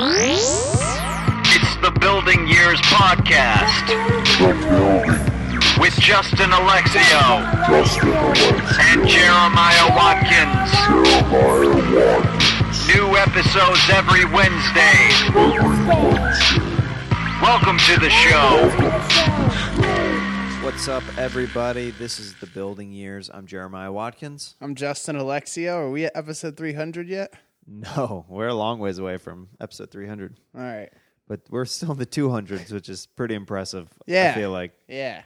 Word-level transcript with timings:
It's 0.00 1.74
the 1.82 1.90
Building 1.98 2.46
Years 2.46 2.78
Podcast 2.82 3.88
with 5.80 5.92
Justin 5.98 6.50
Alexio 6.50 7.02
Justin 7.66 8.10
Alexio, 8.10 8.78
and 8.78 9.08
Jeremiah 9.08 9.88
Watkins. 9.96 10.70
Jeremiah 10.70 12.14
Watkins, 12.14 12.94
New 12.94 13.16
episodes 13.16 13.90
every 13.90 14.24
Wednesday. 14.26 15.10
every 15.34 15.84
Wednesday. 15.84 16.62
Welcome 17.42 17.78
to 17.78 17.98
the 17.98 18.08
show. 18.08 18.70
What's 20.64 20.86
up, 20.86 21.02
everybody? 21.18 21.90
This 21.90 22.20
is 22.20 22.34
the 22.34 22.46
Building 22.46 22.92
Years. 22.92 23.30
I'm 23.34 23.46
Jeremiah 23.48 23.90
Watkins. 23.90 24.54
I'm 24.60 24.76
Justin 24.76 25.16
Alexio. 25.16 25.74
Are 25.74 25.90
we 25.90 26.04
at 26.04 26.12
episode 26.14 26.56
300 26.56 27.08
yet? 27.08 27.34
No, 27.70 28.24
we're 28.30 28.48
a 28.48 28.54
long 28.54 28.78
ways 28.78 28.98
away 28.98 29.18
from 29.18 29.48
episode 29.60 29.90
300, 29.90 30.40
All 30.56 30.62
right. 30.62 30.88
but 31.28 31.40
we're 31.50 31.66
still 31.66 31.92
in 31.92 31.98
the 31.98 32.06
200s, 32.06 32.72
which 32.72 32.88
is 32.88 33.06
pretty 33.06 33.34
impressive. 33.34 33.88
Yeah. 34.06 34.32
I 34.34 34.38
feel 34.38 34.50
like. 34.50 34.72
Yeah. 34.88 35.22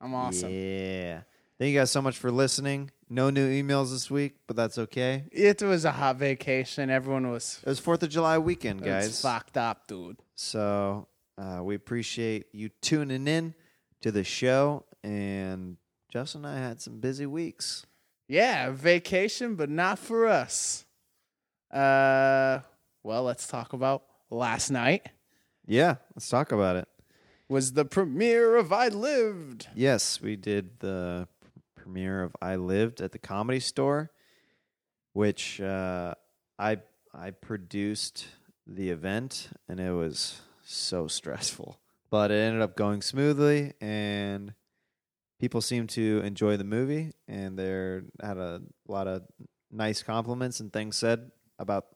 I'm 0.00 0.14
awesome. 0.14 0.50
Yeah. 0.52 1.20
Thank 1.58 1.72
you 1.72 1.78
guys 1.80 1.90
so 1.90 2.02
much 2.02 2.18
for 2.18 2.30
listening. 2.30 2.90
No 3.08 3.30
new 3.30 3.48
emails 3.48 3.92
this 3.92 4.10
week, 4.10 4.34
but 4.46 4.56
that's 4.56 4.76
okay. 4.76 5.24
It 5.32 5.62
was 5.62 5.86
a 5.86 5.92
hot 5.92 6.16
vacation. 6.16 6.90
Everyone 6.90 7.30
was 7.30 7.60
It 7.64 7.68
was 7.68 7.78
Fourth 7.78 8.02
of 8.02 8.10
July 8.10 8.36
weekend, 8.36 8.80
it's 8.80 8.86
guys. 8.86 9.20
fucked 9.22 9.56
up, 9.56 9.86
dude. 9.86 10.18
So 10.34 11.08
uh, 11.38 11.60
we 11.62 11.74
appreciate 11.76 12.46
you 12.52 12.68
tuning 12.82 13.26
in 13.26 13.54
to 14.02 14.12
the 14.12 14.24
show. 14.24 14.84
And 15.02 15.76
Justin 16.12 16.44
and 16.44 16.54
I 16.54 16.58
had 16.60 16.80
some 16.82 16.98
busy 17.00 17.26
weeks. 17.26 17.86
Yeah, 18.28 18.70
vacation, 18.70 19.54
but 19.54 19.70
not 19.70 19.98
for 20.00 20.26
us. 20.26 20.84
Uh, 21.76 22.60
well, 23.02 23.24
let's 23.24 23.46
talk 23.46 23.74
about 23.74 24.04
last 24.30 24.70
night. 24.70 25.10
Yeah, 25.66 25.96
let's 26.14 26.28
talk 26.28 26.50
about 26.50 26.76
it. 26.76 26.88
Was 27.50 27.74
the 27.74 27.84
premiere 27.84 28.56
of 28.56 28.72
I 28.72 28.88
Lived. 28.88 29.68
Yes, 29.74 30.20
we 30.22 30.36
did 30.36 30.80
the 30.80 31.28
premiere 31.74 32.22
of 32.22 32.34
I 32.40 32.56
Lived 32.56 33.02
at 33.02 33.12
the 33.12 33.18
Comedy 33.18 33.60
Store, 33.60 34.10
which 35.12 35.60
uh, 35.60 36.14
I 36.58 36.78
I 37.12 37.32
produced 37.32 38.26
the 38.66 38.88
event, 38.88 39.50
and 39.68 39.78
it 39.78 39.92
was 39.92 40.40
so 40.64 41.08
stressful. 41.08 41.78
But 42.10 42.30
it 42.30 42.36
ended 42.36 42.62
up 42.62 42.74
going 42.74 43.02
smoothly, 43.02 43.74
and 43.82 44.54
people 45.38 45.60
seemed 45.60 45.90
to 45.90 46.22
enjoy 46.24 46.56
the 46.56 46.64
movie, 46.64 47.12
and 47.28 47.58
there 47.58 48.04
had 48.22 48.38
a 48.38 48.62
lot 48.88 49.06
of 49.06 49.24
nice 49.70 50.02
compliments 50.02 50.60
and 50.60 50.72
things 50.72 50.96
said 50.96 51.30
about 51.58 51.86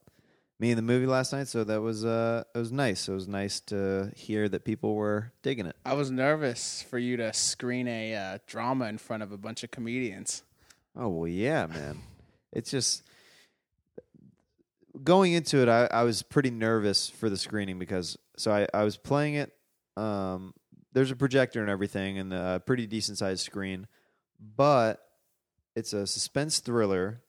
me 0.58 0.70
in 0.70 0.76
the 0.76 0.82
movie 0.82 1.06
last 1.06 1.32
night. 1.32 1.48
So 1.48 1.64
that 1.64 1.80
was 1.80 2.04
uh, 2.04 2.44
it 2.54 2.58
was 2.58 2.70
nice. 2.70 3.08
It 3.08 3.12
was 3.12 3.26
nice 3.26 3.60
to 3.60 4.12
hear 4.14 4.48
that 4.48 4.64
people 4.64 4.94
were 4.94 5.32
digging 5.42 5.66
it. 5.66 5.76
I 5.84 5.94
was 5.94 6.10
nervous 6.10 6.82
for 6.88 6.98
you 6.98 7.16
to 7.16 7.32
screen 7.32 7.88
a 7.88 8.14
uh, 8.14 8.38
drama 8.46 8.86
in 8.86 8.98
front 8.98 9.22
of 9.22 9.32
a 9.32 9.38
bunch 9.38 9.64
of 9.64 9.70
comedians. 9.70 10.42
Oh 10.96 11.08
well, 11.08 11.28
yeah, 11.28 11.66
man. 11.66 12.00
It's 12.52 12.70
just 12.70 13.02
going 15.02 15.32
into 15.32 15.58
it. 15.58 15.68
I, 15.68 15.86
I 15.86 16.02
was 16.02 16.22
pretty 16.22 16.50
nervous 16.50 17.08
for 17.08 17.30
the 17.30 17.36
screening 17.36 17.78
because 17.78 18.18
so 18.36 18.52
I, 18.52 18.66
I 18.74 18.84
was 18.84 18.96
playing 18.96 19.34
it. 19.34 19.52
Um, 19.96 20.54
there's 20.92 21.10
a 21.10 21.16
projector 21.16 21.60
and 21.60 21.70
everything, 21.70 22.18
and 22.18 22.32
a 22.32 22.60
pretty 22.64 22.86
decent 22.86 23.18
sized 23.18 23.44
screen, 23.44 23.86
but 24.56 25.00
it's 25.76 25.92
a 25.92 26.06
suspense 26.06 26.58
thriller 26.58 27.22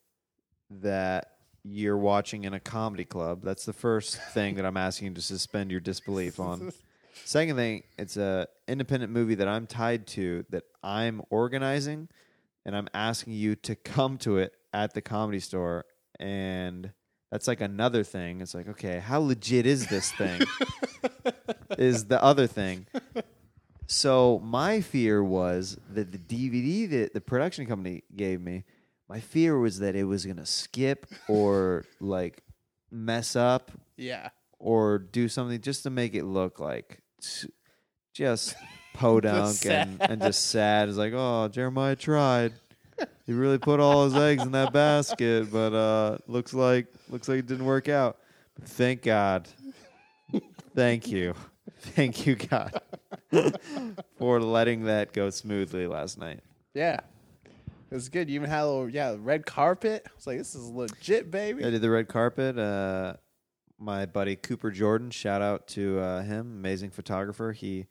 that 0.69 1.31
you're 1.63 1.97
watching 1.97 2.43
in 2.43 2.53
a 2.53 2.59
comedy 2.59 3.05
club. 3.05 3.41
That's 3.43 3.65
the 3.65 3.73
first 3.73 4.17
thing 4.33 4.55
that 4.55 4.65
I'm 4.65 4.77
asking 4.77 5.09
you 5.09 5.13
to 5.15 5.21
suspend 5.21 5.71
your 5.71 5.79
disbelief 5.79 6.39
on. 6.39 6.71
Second 7.25 7.55
thing, 7.55 7.83
it's 7.97 8.17
a 8.17 8.47
independent 8.67 9.11
movie 9.11 9.35
that 9.35 9.47
I'm 9.47 9.67
tied 9.67 10.07
to 10.07 10.45
that 10.49 10.63
I'm 10.83 11.21
organizing 11.29 12.09
and 12.65 12.75
I'm 12.75 12.87
asking 12.93 13.33
you 13.33 13.55
to 13.57 13.75
come 13.75 14.17
to 14.19 14.37
it 14.37 14.53
at 14.73 14.93
the 14.93 15.01
comedy 15.01 15.39
store 15.39 15.85
and 16.19 16.91
that's 17.31 17.47
like 17.47 17.61
another 17.61 18.03
thing. 18.03 18.41
It's 18.41 18.53
like, 18.53 18.67
okay, 18.67 18.99
how 18.99 19.19
legit 19.19 19.65
is 19.65 19.87
this 19.87 20.11
thing? 20.11 20.41
is 21.77 22.05
the 22.05 22.21
other 22.21 22.45
thing. 22.45 22.87
So 23.87 24.39
my 24.43 24.81
fear 24.81 25.23
was 25.23 25.77
that 25.89 26.11
the 26.11 26.17
DVD 26.17 26.89
that 26.89 27.13
the 27.13 27.21
production 27.21 27.65
company 27.65 28.03
gave 28.15 28.41
me, 28.41 28.65
my 29.11 29.19
fear 29.19 29.59
was 29.59 29.79
that 29.79 29.93
it 29.93 30.05
was 30.05 30.25
gonna 30.25 30.45
skip 30.45 31.05
or 31.27 31.83
like 31.99 32.41
mess 32.89 33.35
up 33.35 33.69
Yeah. 33.97 34.29
or 34.57 34.99
do 34.99 35.27
something 35.27 35.59
just 35.59 35.83
to 35.83 35.89
make 35.89 36.15
it 36.15 36.23
look 36.23 36.61
like 36.61 37.01
s- 37.21 37.45
just 38.13 38.55
podunk 38.93 39.65
and, 39.65 40.01
and 40.01 40.21
just 40.21 40.49
sad. 40.49 40.87
It's 40.87 40.97
like, 40.97 41.11
oh, 41.13 41.49
Jeremiah 41.49 41.97
tried. 41.97 42.53
He 43.25 43.33
really 43.33 43.57
put 43.57 43.81
all 43.81 44.05
his 44.05 44.15
eggs 44.15 44.43
in 44.43 44.53
that 44.53 44.71
basket, 44.71 45.51
but 45.51 45.73
uh, 45.73 46.17
looks 46.27 46.53
like 46.53 46.87
looks 47.09 47.27
like 47.27 47.39
it 47.39 47.47
didn't 47.47 47.65
work 47.65 47.89
out. 47.89 48.17
But 48.57 48.69
thank 48.69 49.01
God. 49.01 49.49
Thank 50.73 51.07
you. 51.09 51.33
Thank 51.79 52.25
you, 52.25 52.35
God, 52.37 52.79
for 54.17 54.39
letting 54.39 54.85
that 54.85 55.11
go 55.13 55.29
smoothly 55.31 55.85
last 55.87 56.17
night. 56.17 56.39
Yeah. 56.73 56.99
It 57.91 57.95
was 57.95 58.07
good. 58.07 58.29
You 58.29 58.35
even 58.35 58.49
had 58.49 58.63
a 58.63 58.67
little, 58.67 58.89
yeah, 58.89 59.17
red 59.19 59.45
carpet. 59.45 60.03
I 60.07 60.11
was 60.15 60.25
like, 60.25 60.37
this 60.37 60.55
is 60.55 60.69
legit, 60.69 61.29
baby. 61.29 61.65
I 61.65 61.69
did 61.69 61.81
the 61.81 61.89
red 61.89 62.07
carpet. 62.07 62.57
Uh, 62.57 63.15
my 63.77 64.05
buddy 64.05 64.37
Cooper 64.37 64.71
Jordan, 64.71 65.11
shout 65.11 65.41
out 65.41 65.67
to 65.69 65.99
uh, 65.99 66.21
him, 66.21 66.53
amazing 66.57 66.91
photographer. 66.91 67.51
He 67.51 67.87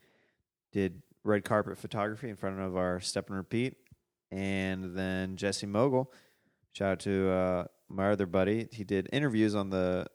did 0.71 1.03
red 1.23 1.43
carpet 1.43 1.77
photography 1.77 2.29
in 2.29 2.35
front 2.35 2.59
of 2.59 2.75
our 2.75 2.99
step 2.99 3.27
and 3.27 3.37
repeat. 3.37 3.75
And 4.31 4.97
then 4.97 5.35
Jesse 5.35 5.67
Mogul, 5.67 6.11
shout 6.73 6.93
out 6.93 6.99
to 7.01 7.29
uh, 7.29 7.63
my 7.87 8.09
other 8.09 8.25
buddy. 8.25 8.69
He 8.71 8.83
did 8.83 9.07
interviews 9.13 9.53
on 9.53 9.69
the 9.69 10.07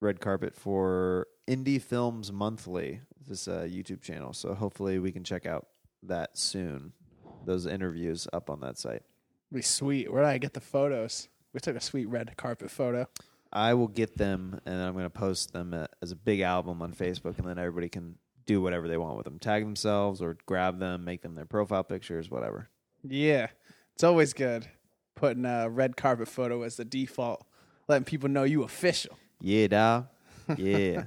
red 0.00 0.20
carpet 0.20 0.54
for 0.54 1.26
Indie 1.48 1.82
Films 1.82 2.30
Monthly, 2.30 3.00
this 3.26 3.48
uh, 3.48 3.66
YouTube 3.68 4.00
channel. 4.00 4.32
So 4.32 4.54
hopefully 4.54 5.00
we 5.00 5.10
can 5.10 5.24
check 5.24 5.44
out 5.44 5.66
that 6.04 6.38
soon. 6.38 6.92
Those 7.46 7.66
interviews 7.66 8.28
up 8.32 8.48
on 8.48 8.60
that 8.60 8.78
site. 8.78 9.02
Be 9.54 9.62
sweet. 9.62 10.12
Where 10.12 10.22
did 10.22 10.28
I 10.28 10.38
get 10.38 10.52
the 10.52 10.60
photos? 10.60 11.28
We 11.52 11.60
took 11.60 11.76
a 11.76 11.80
sweet 11.80 12.06
red 12.06 12.36
carpet 12.36 12.72
photo. 12.72 13.06
I 13.52 13.74
will 13.74 13.86
get 13.86 14.18
them 14.18 14.60
and 14.66 14.82
I'm 14.82 14.94
going 14.94 15.04
to 15.04 15.10
post 15.10 15.52
them 15.52 15.72
uh, 15.72 15.86
as 16.02 16.10
a 16.10 16.16
big 16.16 16.40
album 16.40 16.82
on 16.82 16.92
Facebook, 16.92 17.38
and 17.38 17.46
then 17.46 17.56
everybody 17.56 17.88
can 17.88 18.16
do 18.46 18.60
whatever 18.60 18.88
they 18.88 18.96
want 18.96 19.16
with 19.16 19.24
them. 19.24 19.38
Tag 19.38 19.62
themselves 19.62 20.20
or 20.20 20.36
grab 20.46 20.80
them, 20.80 21.04
make 21.04 21.22
them 21.22 21.36
their 21.36 21.44
profile 21.44 21.84
pictures, 21.84 22.28
whatever. 22.28 22.68
Yeah. 23.08 23.46
It's 23.94 24.02
always 24.02 24.32
good 24.32 24.66
putting 25.14 25.44
a 25.44 25.70
red 25.70 25.96
carpet 25.96 26.26
photo 26.26 26.62
as 26.62 26.76
the 26.76 26.84
default, 26.84 27.46
letting 27.86 28.04
people 28.04 28.28
know 28.28 28.42
you 28.42 28.64
official. 28.64 29.16
Yeah, 29.40 29.68
dog. 29.68 30.06
Yeah. 30.58 31.04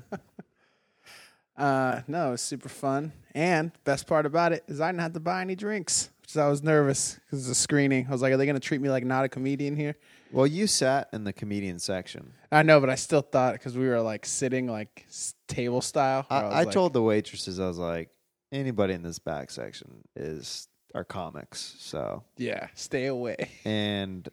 Uh, 1.57 2.01
no, 2.07 2.29
it 2.29 2.31
was 2.31 2.41
super 2.41 2.69
fun. 2.69 3.11
And 3.35 3.71
best 3.83 4.07
part 4.07 4.25
about 4.25 4.53
it 4.53 4.63
is 4.67 4.79
I 4.79 4.89
didn't 4.89 5.01
have 5.01 5.13
to 5.13 5.19
buy 5.19 5.41
any 5.41 5.55
drinks, 5.55 6.09
is 6.27 6.37
I 6.37 6.47
was 6.47 6.61
nervous 6.63 7.15
because 7.25 7.47
it's 7.47 7.57
a 7.57 7.61
screening. 7.61 8.07
I 8.07 8.11
was 8.11 8.21
like, 8.21 8.33
are 8.33 8.37
they 8.37 8.45
going 8.45 8.55
to 8.55 8.59
treat 8.59 8.81
me 8.81 8.89
like 8.89 9.05
not 9.05 9.25
a 9.25 9.29
comedian 9.29 9.75
here? 9.75 9.95
well, 10.31 10.45
you 10.47 10.67
sat 10.67 11.07
in 11.13 11.23
the 11.23 11.31
comedian 11.31 11.79
section. 11.79 12.33
I 12.51 12.61
know, 12.63 12.79
but 12.81 12.89
I 12.89 12.95
still 12.95 13.21
thought 13.21 13.53
because 13.53 13.77
we 13.77 13.87
were 13.87 14.01
like 14.01 14.25
sitting 14.25 14.67
like 14.67 15.05
s- 15.07 15.33
table 15.47 15.79
style. 15.81 16.25
where 16.27 16.39
I, 16.39 16.43
was 16.43 16.53
I 16.53 16.63
like- 16.63 16.71
told 16.73 16.93
the 16.93 17.01
waitresses, 17.01 17.59
I 17.59 17.67
was 17.67 17.77
like, 17.77 18.09
anybody 18.51 18.93
in 18.93 19.03
this 19.03 19.19
back 19.19 19.49
section 19.51 20.03
is 20.15 20.67
our 20.95 21.03
comics. 21.05 21.75
So, 21.79 22.23
yeah, 22.37 22.67
stay 22.75 23.05
away. 23.05 23.49
and 23.65 24.27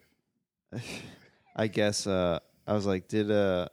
I 1.55 1.67
guess 1.67 2.05
uh, 2.07 2.39
I 2.67 2.73
was 2.73 2.85
like, 2.85 3.07
did 3.07 3.31
uh, 3.31 3.69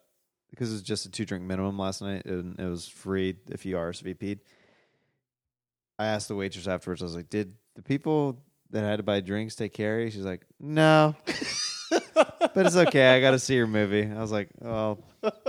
because 0.51 0.71
it 0.71 0.75
was 0.75 0.83
just 0.83 1.07
a 1.07 1.11
two 1.11 1.25
drink 1.25 1.45
minimum 1.45 1.77
last 1.79 2.03
night, 2.03 2.25
and 2.27 2.59
it 2.61 2.67
was 2.67 2.87
free 2.87 3.37
if 3.49 3.65
you 3.67 3.75
RSVP'd. 3.77 4.41
I 5.99 6.07
asked 6.07 6.29
the 6.29 6.37
waitress 6.37 6.69
afterwards. 6.69 7.03
I 7.03 7.07
was 7.07 7.17
like, 7.17 7.29
did 7.31 7.55
the 7.75 7.83
people 7.83 8.39
that 8.71 8.83
had 8.83 8.97
to 8.97 9.03
buy 9.03 9.21
drinks 9.21 9.55
take 9.55 9.73
care 9.73 9.99
of 9.99 10.05
you? 10.05 10.11
She's 10.11 10.25
like, 10.25 10.47
no. 10.59 11.15
but 11.91 12.67
it's 12.67 12.77
okay. 12.77 13.15
I 13.15 13.21
got 13.21 13.33
to 13.33 13.39
see 13.39 13.55
your 13.55 13.67
movie. 13.67 14.11
I 14.11 14.21
was 14.21 14.33
like, 14.33 14.49
oh, 14.65 14.99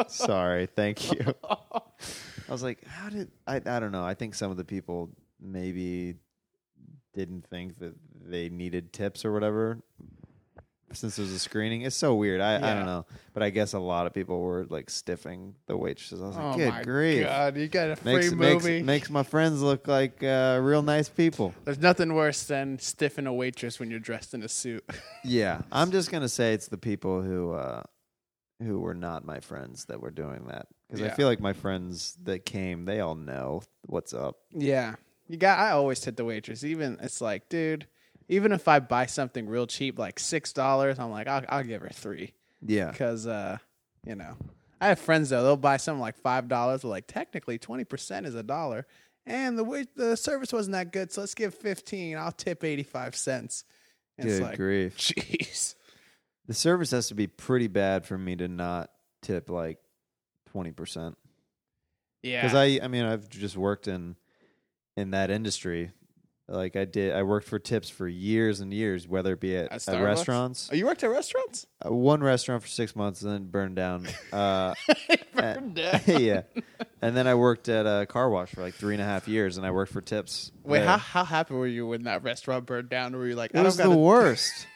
sorry. 0.07 0.67
Thank 0.67 1.11
you. 1.11 1.33
I 1.49 2.51
was 2.51 2.63
like, 2.63 2.85
how 2.85 3.09
did 3.09 3.31
I? 3.47 3.57
I 3.57 3.79
don't 3.79 3.91
know. 3.91 4.05
I 4.05 4.13
think 4.13 4.35
some 4.35 4.51
of 4.51 4.57
the 4.57 4.65
people 4.65 5.09
maybe 5.41 6.15
didn't 7.13 7.45
think 7.47 7.79
that 7.79 7.93
they 8.25 8.49
needed 8.49 8.91
tips 8.91 9.23
or 9.23 9.31
whatever 9.31 9.79
since 10.95 11.18
was 11.18 11.31
a 11.31 11.40
screening. 11.40 11.81
It's 11.81 11.95
so 11.95 12.16
weird. 12.16 12.42
I, 12.42 12.56
I 12.56 12.60
Yeah. 12.60 12.74
don't 12.75 12.86
know. 12.86 13.06
But 13.34 13.44
I 13.44 13.50
guess 13.50 13.74
a 13.74 13.80
lot 13.80 14.06
of 14.07 14.13
people 14.13 14.42
were 14.42 14.66
like 14.69 14.90
stiffing 14.90 15.54
the 15.66 15.75
waitresses. 15.78 16.22
I 16.22 16.28
was 16.28 16.36
like, 16.36 16.45
oh 16.54 16.57
good 16.57 16.74
my 16.74 16.84
grief. 16.84 17.24
god, 17.25 17.57
you 17.57 17.68
got 17.68 17.90
a 17.92 17.95
free 17.95 18.13
Makes, 18.13 18.31
makes, 18.34 18.63
movie. 18.63 18.84
makes 18.84 19.10
my 19.10 19.24
friends 19.24 19.62
look 19.62 19.88
like 19.88 20.24
uh, 20.24 20.60
real 20.62 20.81
nice 20.81 21.10
people. 21.10 21.54
There's 21.66 21.80
nothing 21.80 22.13
worse 22.13 22.44
than 22.44 22.78
stiffing 22.80 23.25
a 23.28 23.34
waitress 23.34 23.80
when 23.80 23.90
you're 23.90 24.00
dressed 24.00 24.34
in 24.34 24.44
a 24.44 24.50
suit. 24.50 24.84
Yeah, 25.25 25.62
I'm 25.72 25.92
just 25.92 26.12
gonna 26.12 26.28
say 26.30 26.54
it's 26.54 26.68
the 26.68 26.78
people 26.78 27.22
who 27.22 27.54
uh, 27.54 27.84
who 28.62 28.80
were 28.80 28.94
not 28.94 29.25
my 29.25 29.40
friends 29.40 29.86
that 29.86 30.01
were 30.01 30.12
doing 30.12 30.45
that 30.48 30.68
because 30.88 31.01
I 31.01 31.06
Yeah. 31.06 31.13
feel 31.16 31.28
like 31.28 31.40
my 31.40 31.54
friends 31.54 32.18
that 32.24 32.45
came, 32.45 32.86
they 32.86 33.00
all 33.00 33.16
know 33.16 33.63
what's 33.88 34.13
up. 34.13 34.38
Yeah. 34.51 34.95
You 35.30 35.38
got 35.38 35.57
I 35.60 35.72
always 35.72 36.04
hit 36.04 36.18
the 36.18 36.25
waitress. 36.25 36.63
Even 36.66 36.98
it's 37.01 37.22
like, 37.22 37.48
dude, 37.50 37.88
even 38.27 38.51
if 38.51 38.67
I 38.67 38.79
buy 38.79 39.05
something 39.05 39.47
real 39.47 39.67
cheap, 39.67 39.99
like 39.99 40.19
six 40.19 40.53
dollars, 40.53 40.99
I'm 40.99 41.11
like, 41.11 41.27
I'll, 41.27 41.43
I'll 41.49 41.63
give 41.63 41.81
her 41.81 41.89
three. 41.89 42.33
Yeah, 42.65 42.91
Because 42.91 43.27
uh, 43.27 43.57
you 44.05 44.15
know. 44.15 44.35
I 44.79 44.87
have 44.87 44.99
friends 44.99 45.29
though, 45.29 45.43
they'll 45.43 45.55
buy 45.55 45.77
something 45.77 46.01
like 46.01 46.17
five 46.17 46.47
dollars, 46.47 46.83
like 46.83 47.07
technically 47.07 47.57
twenty 47.57 47.85
percent 47.85 48.25
is 48.25 48.35
a 48.35 48.43
dollar. 48.43 48.85
And 49.25 49.57
the 49.57 49.87
the 49.95 50.17
service 50.17 50.51
wasn't 50.51 50.73
that 50.73 50.91
good, 50.91 51.11
so 51.11 51.21
let's 51.21 51.33
give 51.33 51.55
fifteen. 51.55 52.17
I'll 52.17 52.33
tip 52.33 52.63
eighty 52.63 52.83
five 52.83 53.15
cents. 53.15 53.63
And 54.17 54.27
good 54.27 54.33
it's 54.33 54.41
like 54.41 54.57
grief. 54.57 54.97
jeez. 54.97 55.75
The 56.47 56.53
service 56.53 56.91
has 56.91 57.07
to 57.07 57.15
be 57.15 57.27
pretty 57.27 57.67
bad 57.67 58.05
for 58.05 58.17
me 58.17 58.35
to 58.35 58.47
not 58.49 58.89
tip 59.21 59.49
like 59.49 59.79
twenty 60.47 60.71
percent. 60.71 61.17
Yeah. 62.21 62.41
Because 62.41 62.55
I, 62.55 62.79
I 62.83 62.87
mean, 62.89 63.05
I've 63.05 63.29
just 63.29 63.55
worked 63.55 63.87
in 63.87 64.17
in 64.97 65.11
that 65.11 65.31
industry. 65.31 65.91
Like 66.50 66.75
I 66.75 66.84
did, 66.84 67.13
I 67.13 67.24
worked 67.24 67.48
for 67.48 67.57
tips 67.57 67.90
for 67.90 68.06
years 68.07 68.60
and 68.60 68.74
years, 68.74 69.07
whether 69.07 69.31
it 69.34 69.40
be 69.40 69.56
at, 69.56 69.66
At 69.66 69.72
at, 69.74 69.81
Starbucks? 69.81 70.04
restaurants. 70.04 70.69
Oh, 70.72 70.75
you 70.75 70.86
worked 70.86 71.01
at 71.04 71.10
restaurants? 71.10 71.66
Uh, 71.86 71.94
one 71.94 72.22
restaurant 72.22 72.62
for 72.62 72.68
six 72.68 72.95
months 72.98 73.22
and 73.22 73.31
then 73.31 73.45
burned 73.45 73.78
down. 73.78 74.07
Uh, 74.31 74.74
Burned 75.36 75.75
down. 75.75 76.01
yeah, 76.07 76.42
and 77.01 77.16
then 77.18 77.28
I 77.28 77.36
worked 77.36 77.69
at 77.69 77.86
a 77.86 78.06
car 78.06 78.30
wash 78.30 78.50
for 78.51 78.62
like 78.62 78.74
three 78.75 78.94
and 78.94 79.01
a 79.01 79.06
half 79.06 79.28
years, 79.28 79.56
and 79.57 79.66
I 79.66 79.72
worked 79.72 79.92
for 79.94 80.01
tips. 80.01 80.51
Wait, 80.63 80.80
there. 80.80 80.88
how 80.90 80.98
how 80.98 81.24
happy 81.24 81.54
were 81.54 81.66
you 81.66 81.88
when 81.88 82.04
that 82.04 82.24
restaurant 82.24 82.66
burned 82.66 82.90
down? 82.90 83.16
Were 83.16 83.28
you 83.28 83.36
like, 83.36 83.51
I 83.56 83.60
It 83.60 83.63
don't 83.63 83.66
was 83.66 83.78
the 83.78 83.84
gotta- 83.86 83.95
worst. 83.98 84.68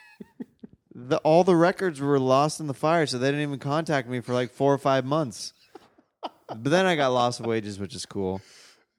the 0.95 1.17
all 1.17 1.43
the 1.43 1.55
records 1.55 1.99
were 1.99 2.17
lost 2.19 2.59
in 2.61 2.67
the 2.67 2.73
fire, 2.73 3.05
so 3.05 3.17
they 3.17 3.27
didn't 3.27 3.41
even 3.41 3.59
contact 3.59 4.07
me 4.09 4.19
for 4.21 4.33
like 4.33 4.51
four 4.51 4.73
or 4.73 4.77
five 4.79 5.03
months. 5.05 5.53
But 6.47 6.63
then 6.63 6.85
I 6.85 6.95
got 6.95 7.09
loss 7.09 7.39
of 7.41 7.45
wages, 7.45 7.77
which 7.77 7.93
is 7.93 8.05
cool. 8.05 8.41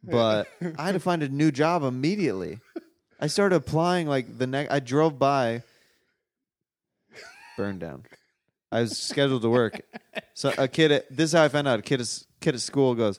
But 0.04 0.48
I 0.78 0.86
had 0.86 0.92
to 0.92 1.00
find 1.00 1.22
a 1.22 1.28
new 1.28 1.50
job 1.50 1.82
immediately. 1.82 2.60
I 3.20 3.26
started 3.26 3.56
applying 3.56 4.06
like 4.06 4.38
the 4.38 4.46
next. 4.46 4.72
I 4.72 4.78
drove 4.78 5.18
by, 5.18 5.62
burned 7.56 7.80
down. 7.80 8.04
I 8.70 8.82
was 8.82 8.96
scheduled 8.96 9.42
to 9.42 9.50
work. 9.50 9.80
So 10.34 10.52
a 10.56 10.68
kid. 10.68 10.92
At, 10.92 11.14
this 11.14 11.30
is 11.30 11.32
how 11.32 11.42
I 11.42 11.48
found 11.48 11.66
out. 11.66 11.80
A 11.80 11.82
kid, 11.82 12.00
is, 12.00 12.26
kid 12.40 12.54
at 12.54 12.60
school 12.60 12.94
goes, 12.94 13.18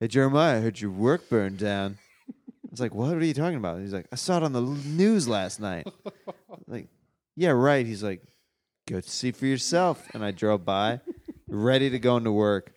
"Hey 0.00 0.08
Jeremiah, 0.08 0.56
I 0.56 0.60
heard 0.60 0.80
your 0.80 0.90
work 0.90 1.28
burned 1.28 1.58
down." 1.58 1.98
I 2.28 2.68
was 2.70 2.80
like, 2.80 2.94
"What 2.94 3.14
are 3.14 3.24
you 3.24 3.34
talking 3.34 3.58
about?" 3.58 3.80
He's 3.80 3.92
like, 3.92 4.06
"I 4.10 4.16
saw 4.16 4.38
it 4.38 4.42
on 4.42 4.54
the 4.54 4.62
news 4.62 5.28
last 5.28 5.60
night." 5.60 5.86
like, 6.66 6.88
yeah, 7.36 7.50
right. 7.50 7.84
He's 7.84 8.02
like, 8.02 8.22
"Go 8.88 9.00
see 9.00 9.30
for 9.30 9.44
yourself." 9.44 10.02
And 10.14 10.24
I 10.24 10.30
drove 10.30 10.64
by, 10.64 11.00
ready 11.48 11.90
to 11.90 11.98
go 11.98 12.16
into 12.16 12.32
work. 12.32 12.72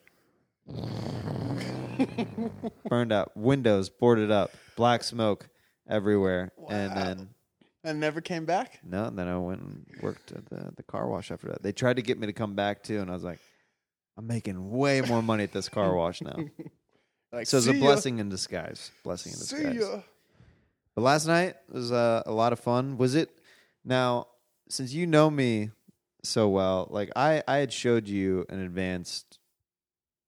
Burned 2.89 3.11
out, 3.11 3.35
windows 3.35 3.89
boarded 3.89 4.31
up, 4.31 4.51
black 4.75 5.03
smoke 5.03 5.47
everywhere, 5.89 6.51
and 6.69 6.95
then 6.95 7.29
and 7.83 7.99
never 7.99 8.21
came 8.21 8.45
back. 8.45 8.79
no, 8.83 9.05
and 9.05 9.17
then 9.17 9.27
I 9.27 9.38
went 9.38 9.61
and 9.61 9.85
worked 10.01 10.31
at 10.31 10.45
the 10.49 10.71
the 10.75 10.83
car 10.83 11.07
wash 11.07 11.31
after 11.31 11.47
that. 11.49 11.63
They 11.63 11.71
tried 11.71 11.95
to 11.97 12.01
get 12.01 12.19
me 12.19 12.27
to 12.27 12.33
come 12.33 12.55
back 12.55 12.83
too, 12.83 12.99
and 12.99 13.09
I 13.09 13.13
was 13.13 13.23
like, 13.23 13.39
"I'm 14.17 14.27
making 14.27 14.69
way 14.71 15.01
more 15.01 15.21
money 15.21 15.44
at 15.44 15.51
this 15.51 15.69
car 15.69 15.94
wash 15.95 16.21
now." 16.21 16.38
Like, 17.29 17.45
So 17.45 17.57
it's 17.57 17.67
a 17.67 17.71
see 17.73 17.77
ya. 17.79 17.85
blessing 17.85 18.19
in 18.19 18.29
disguise. 18.29 18.89
Blessing 19.03 19.33
in 19.33 19.38
See 19.39 19.57
disguise. 19.57 19.79
ya. 19.81 20.01
But 20.95 21.01
last 21.01 21.27
night 21.27 21.55
was 21.69 21.91
uh, 21.91 22.23
a 22.25 22.31
lot 22.31 22.53
of 22.53 22.59
fun. 22.61 22.97
Was 22.97 23.15
it? 23.15 23.29
Now, 23.83 24.27
since 24.69 24.93
you 24.93 25.05
know 25.07 25.29
me 25.29 25.71
so 26.23 26.47
well, 26.47 26.88
like 26.89 27.09
I, 27.17 27.43
I 27.45 27.57
had 27.57 27.73
showed 27.73 28.07
you 28.07 28.45
an 28.47 28.59
advanced 28.61 29.39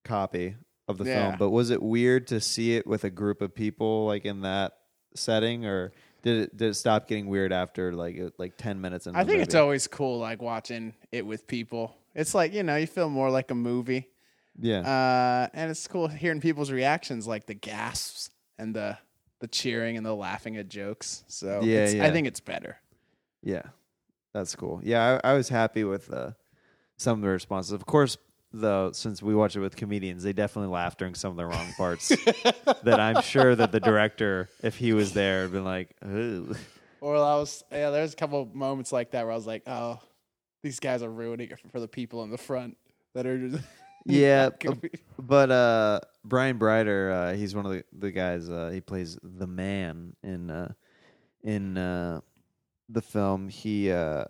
copy 0.04 0.58
of 0.90 0.98
the 0.98 1.06
Yeah. 1.06 1.28
film, 1.28 1.36
but 1.38 1.52
was 1.52 1.70
it 1.70 1.82
weird 1.82 2.28
to 2.28 2.42
see 2.42 2.76
it 2.76 2.86
with 2.86 3.04
a 3.04 3.10
group 3.10 3.42
of 3.42 3.54
people 3.54 4.06
like 4.08 4.26
in 4.26 4.42
that 4.42 4.74
setting, 5.16 5.66
or 5.66 5.94
did 6.24 6.42
it 6.42 6.58
did 6.58 6.72
it 6.72 6.74
stop 6.74 7.08
getting 7.08 7.28
weird 7.28 7.54
after 7.54 7.94
like 7.94 8.20
like 8.38 8.58
ten 8.58 8.82
minutes? 8.82 9.08
In 9.08 9.16
I 9.16 9.24
think 9.24 9.42
it's 9.42 9.56
always 9.56 9.88
cool, 9.88 10.18
like 10.20 10.42
watching 10.42 10.96
it 11.12 11.26
with 11.26 11.48
people. 11.48 11.96
It's 12.16 12.34
like 12.34 12.54
you 12.54 12.64
know, 12.64 12.76
you 12.76 12.88
feel 12.88 13.10
more 13.10 13.30
like 13.30 13.52
a 13.52 13.56
movie, 13.56 14.10
yeah. 14.60 14.80
uh, 14.80 15.48
and 15.54 15.70
it's 15.72 15.88
cool 15.88 16.08
hearing 16.08 16.42
people's 16.42 16.72
reactions, 16.72 17.28
like 17.28 17.46
the 17.46 17.54
gasps 17.54 18.32
and 18.58 18.76
the 18.76 18.98
the 19.40 19.48
cheering 19.48 19.96
and 19.96 20.06
the 20.06 20.14
laughing 20.14 20.58
at 20.58 20.68
jokes. 20.68 21.24
So 21.28 21.62
Yeah, 21.64 21.78
it's, 21.78 21.94
I 22.02 22.12
think 22.12 22.28
it's 22.28 22.42
better. 22.42 22.78
Yeah, 23.42 23.62
that's 24.34 24.56
cool. 24.56 24.82
Yeah, 24.84 25.20
I, 25.24 25.32
I 25.32 25.34
was 25.36 25.50
happy 25.50 25.84
with 25.84 26.12
uh, 26.12 26.32
some 26.98 27.20
of 27.20 27.22
the 27.22 27.30
responses. 27.30 27.72
Of 27.72 27.86
course, 27.86 28.18
though, 28.52 28.92
since 28.92 29.22
we 29.22 29.36
watch 29.36 29.56
it 29.56 29.60
with 29.60 29.76
comedians, 29.76 30.24
they 30.24 30.34
definitely 30.34 30.72
laugh 30.72 30.98
during 30.98 31.16
some 31.16 31.32
of 31.32 31.38
the 31.38 31.46
wrong 31.46 31.72
parts. 31.78 32.10
that 32.84 33.00
I'm 33.00 33.22
sure 33.22 33.56
that 33.56 33.72
the 33.72 33.80
director, 33.80 34.50
if 34.64 34.78
he 34.78 34.94
was 34.94 35.14
there, 35.14 35.44
had 35.44 35.52
been 35.52 35.64
like, 35.64 35.96
"Ooh." 36.06 36.56
Or 37.02 37.16
I 37.16 37.36
was, 37.36 37.64
yeah, 37.72 37.92
there's 37.92 38.14
a 38.14 38.16
couple 38.16 38.50
moments 38.54 38.92
like 38.92 39.12
that 39.12 39.24
where 39.24 39.32
I 39.32 39.36
was 39.36 39.48
like, 39.48 39.64
oh, 39.68 40.00
these 40.64 40.80
guys 40.80 41.02
are 41.02 41.10
ruining 41.10 41.50
it 41.50 41.60
for 41.72 41.80
the 41.80 41.88
people 41.88 42.24
in 42.24 42.30
the 42.32 42.38
front 42.38 42.78
that 43.14 43.26
are 43.26 43.38
just. 43.50 43.64
Yeah, 44.06 44.50
we- 44.66 44.90
but 45.20 45.52
uh, 45.52 46.00
Brian 46.24 46.58
Brighter, 46.58 47.12
uh, 47.12 47.34
he's 47.34 47.54
one 47.54 47.66
of 47.66 47.74
the, 47.74 47.84
the 47.92 48.12
guys. 48.12 48.50
Uh, 48.50 48.70
he 48.74 48.80
plays 48.80 49.20
the 49.22 49.46
man 49.46 50.16
in 50.24 50.50
uh, 50.50 50.72
in 51.44 51.78
uh, 51.78 52.22
the 52.88 53.02
film. 53.02 53.50
He 53.50 53.92
uh, 53.92 54.24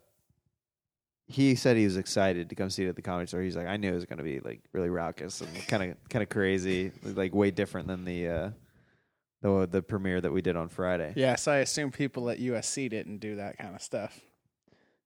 he 1.30 1.54
said 1.54 1.78
he 1.78 1.86
was 1.86 1.96
excited 1.96 2.50
to 2.50 2.56
come 2.56 2.72
see 2.72 2.84
it 2.86 2.90
at 2.90 2.96
the 2.96 3.04
comedy 3.04 3.28
store. 3.28 3.42
He's 3.42 3.56
like, 3.56 3.68
I 3.68 3.78
knew 3.78 3.92
it 3.92 3.96
was 3.96 4.06
going 4.06 4.18
to 4.18 4.24
be 4.24 4.40
like 4.40 4.62
really 4.74 4.90
raucous 4.90 5.42
and 5.42 5.68
kind 5.68 5.92
of 5.92 6.10
kind 6.10 6.24
of 6.24 6.30
crazy, 6.30 6.92
like 7.04 7.36
way 7.36 7.52
different 7.52 7.88
than 7.88 8.04
the 8.04 8.28
uh, 8.28 8.50
the 9.44 9.68
the 9.70 9.81
premiere 9.84 10.20
that 10.20 10.31
we 10.31 10.42
did 10.42 10.56
on 10.56 10.70
Friday. 10.70 11.14
yeah, 11.16 11.36
so 11.36 11.52
I 11.52 11.58
assume 11.58 11.92
people 11.92 12.31
at 12.31 12.40
USC 12.40 12.90
didn't 12.90 13.20
do 13.20 13.36
that 13.36 13.60
kind 13.60 13.76
of 13.76 13.81
stuff. 13.81 14.20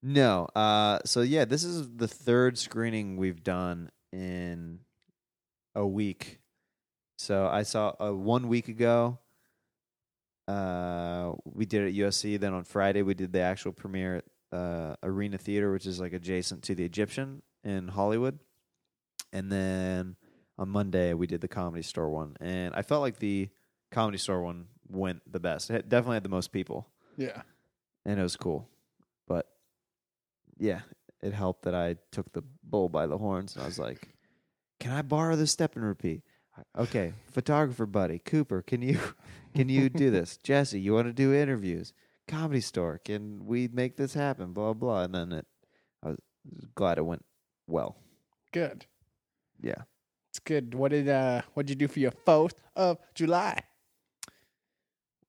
No. 0.01 0.45
Uh, 0.55 0.99
so 1.05 1.21
yeah, 1.21 1.43
this 1.43 1.65
is 1.65 1.89
the 1.95 2.07
third 2.07 2.57
screening 2.57 3.17
we've 3.17 3.43
done 3.43 3.91
in 4.13 4.79
a 5.75 5.85
week. 5.85 6.39
So 7.17 7.47
I 7.47 7.63
saw 7.63 7.93
uh, 8.01 8.13
one 8.13 8.47
week 8.47 8.69
ago. 8.69 9.19
Uh, 10.47 11.33
we 11.45 11.65
did 11.65 11.83
it 11.83 11.87
at 11.87 11.93
USC. 12.07 12.39
Then 12.39 12.53
on 12.53 12.63
Friday 12.63 13.01
we 13.01 13.13
did 13.13 13.33
the 13.33 13.41
actual 13.41 13.71
premiere 13.73 14.17
at 14.17 14.25
uh, 14.53 14.95
Arena 15.03 15.37
Theater, 15.37 15.71
which 15.71 15.85
is 15.85 15.99
like 15.99 16.13
adjacent 16.13 16.63
to 16.63 16.75
the 16.75 16.85
Egyptian 16.85 17.41
in 17.63 17.87
Hollywood. 17.89 18.39
And 19.31 19.51
then 19.51 20.15
on 20.57 20.69
Monday 20.69 21.13
we 21.13 21.25
did 21.27 21.41
the 21.41 21.47
Comedy 21.47 21.81
Store 21.83 22.09
one, 22.09 22.35
and 22.39 22.73
I 22.75 22.83
felt 22.83 23.01
like 23.01 23.17
the 23.19 23.49
Comedy 23.91 24.17
Store 24.19 24.41
one 24.43 24.67
went 24.87 25.21
the 25.31 25.39
best. 25.39 25.69
It 25.71 25.89
definitely 25.89 26.15
had 26.17 26.23
the 26.23 26.29
most 26.29 26.51
people 26.51 26.87
Yeah. 27.17 27.41
and 28.05 28.19
it 28.19 28.23
was 28.23 28.35
cool. 28.37 28.69
But 29.27 29.47
yeah, 30.57 30.81
it 31.21 31.33
helped 31.33 31.63
that 31.63 31.73
I 31.73 31.95
took 32.11 32.31
the 32.33 32.43
bull 32.63 32.89
by 32.89 33.07
the 33.07 33.17
horns 33.17 33.55
and 33.55 33.63
I 33.63 33.65
was 33.67 33.79
like, 33.79 34.09
"Can 34.79 34.91
I 34.91 35.01
borrow 35.01 35.35
this 35.35 35.51
step 35.51 35.75
and 35.75 35.85
repeat?" 35.85 36.21
Okay, 36.77 37.13
photographer 37.31 37.87
buddy 37.87 38.19
Cooper, 38.19 38.61
can 38.61 38.81
you 38.83 38.99
can 39.55 39.69
you 39.69 39.89
do 39.89 40.11
this? 40.11 40.37
Jesse, 40.37 40.79
you 40.79 40.93
want 40.93 41.07
to 41.07 41.13
do 41.13 41.33
interviews? 41.33 41.93
Comedy 42.27 42.61
store, 42.61 42.99
can 43.03 43.45
we 43.45 43.67
make 43.67 43.97
this 43.97 44.13
happen? 44.13 44.53
Blah 44.53 44.73
blah. 44.73 45.03
And 45.03 45.15
then 45.15 45.31
it, 45.31 45.45
I 46.03 46.09
was 46.09 46.17
glad 46.75 46.97
it 46.97 47.05
went 47.05 47.25
well. 47.67 47.97
Good. 48.51 48.85
Yeah. 49.61 49.83
It's 50.31 50.39
good. 50.39 50.73
What 50.73 50.91
did 50.91 51.09
uh 51.09 51.41
what 51.53 51.65
did 51.65 51.71
you 51.81 51.87
do 51.87 51.91
for 51.91 51.99
your 51.99 52.13
fourth 52.25 52.55
of 52.75 52.97
July? 53.13 53.59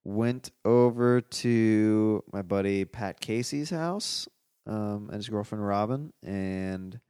Went 0.05 0.51
over 0.65 1.21
to 1.21 2.23
my 2.33 2.43
buddy 2.43 2.85
Pat 2.85 3.21
Casey's 3.21 3.71
house 3.71 4.29
um, 4.67 5.09
and 5.09 5.15
his 5.15 5.29
girlfriend 5.29 5.67
Robin, 5.67 6.13
and 6.23 7.01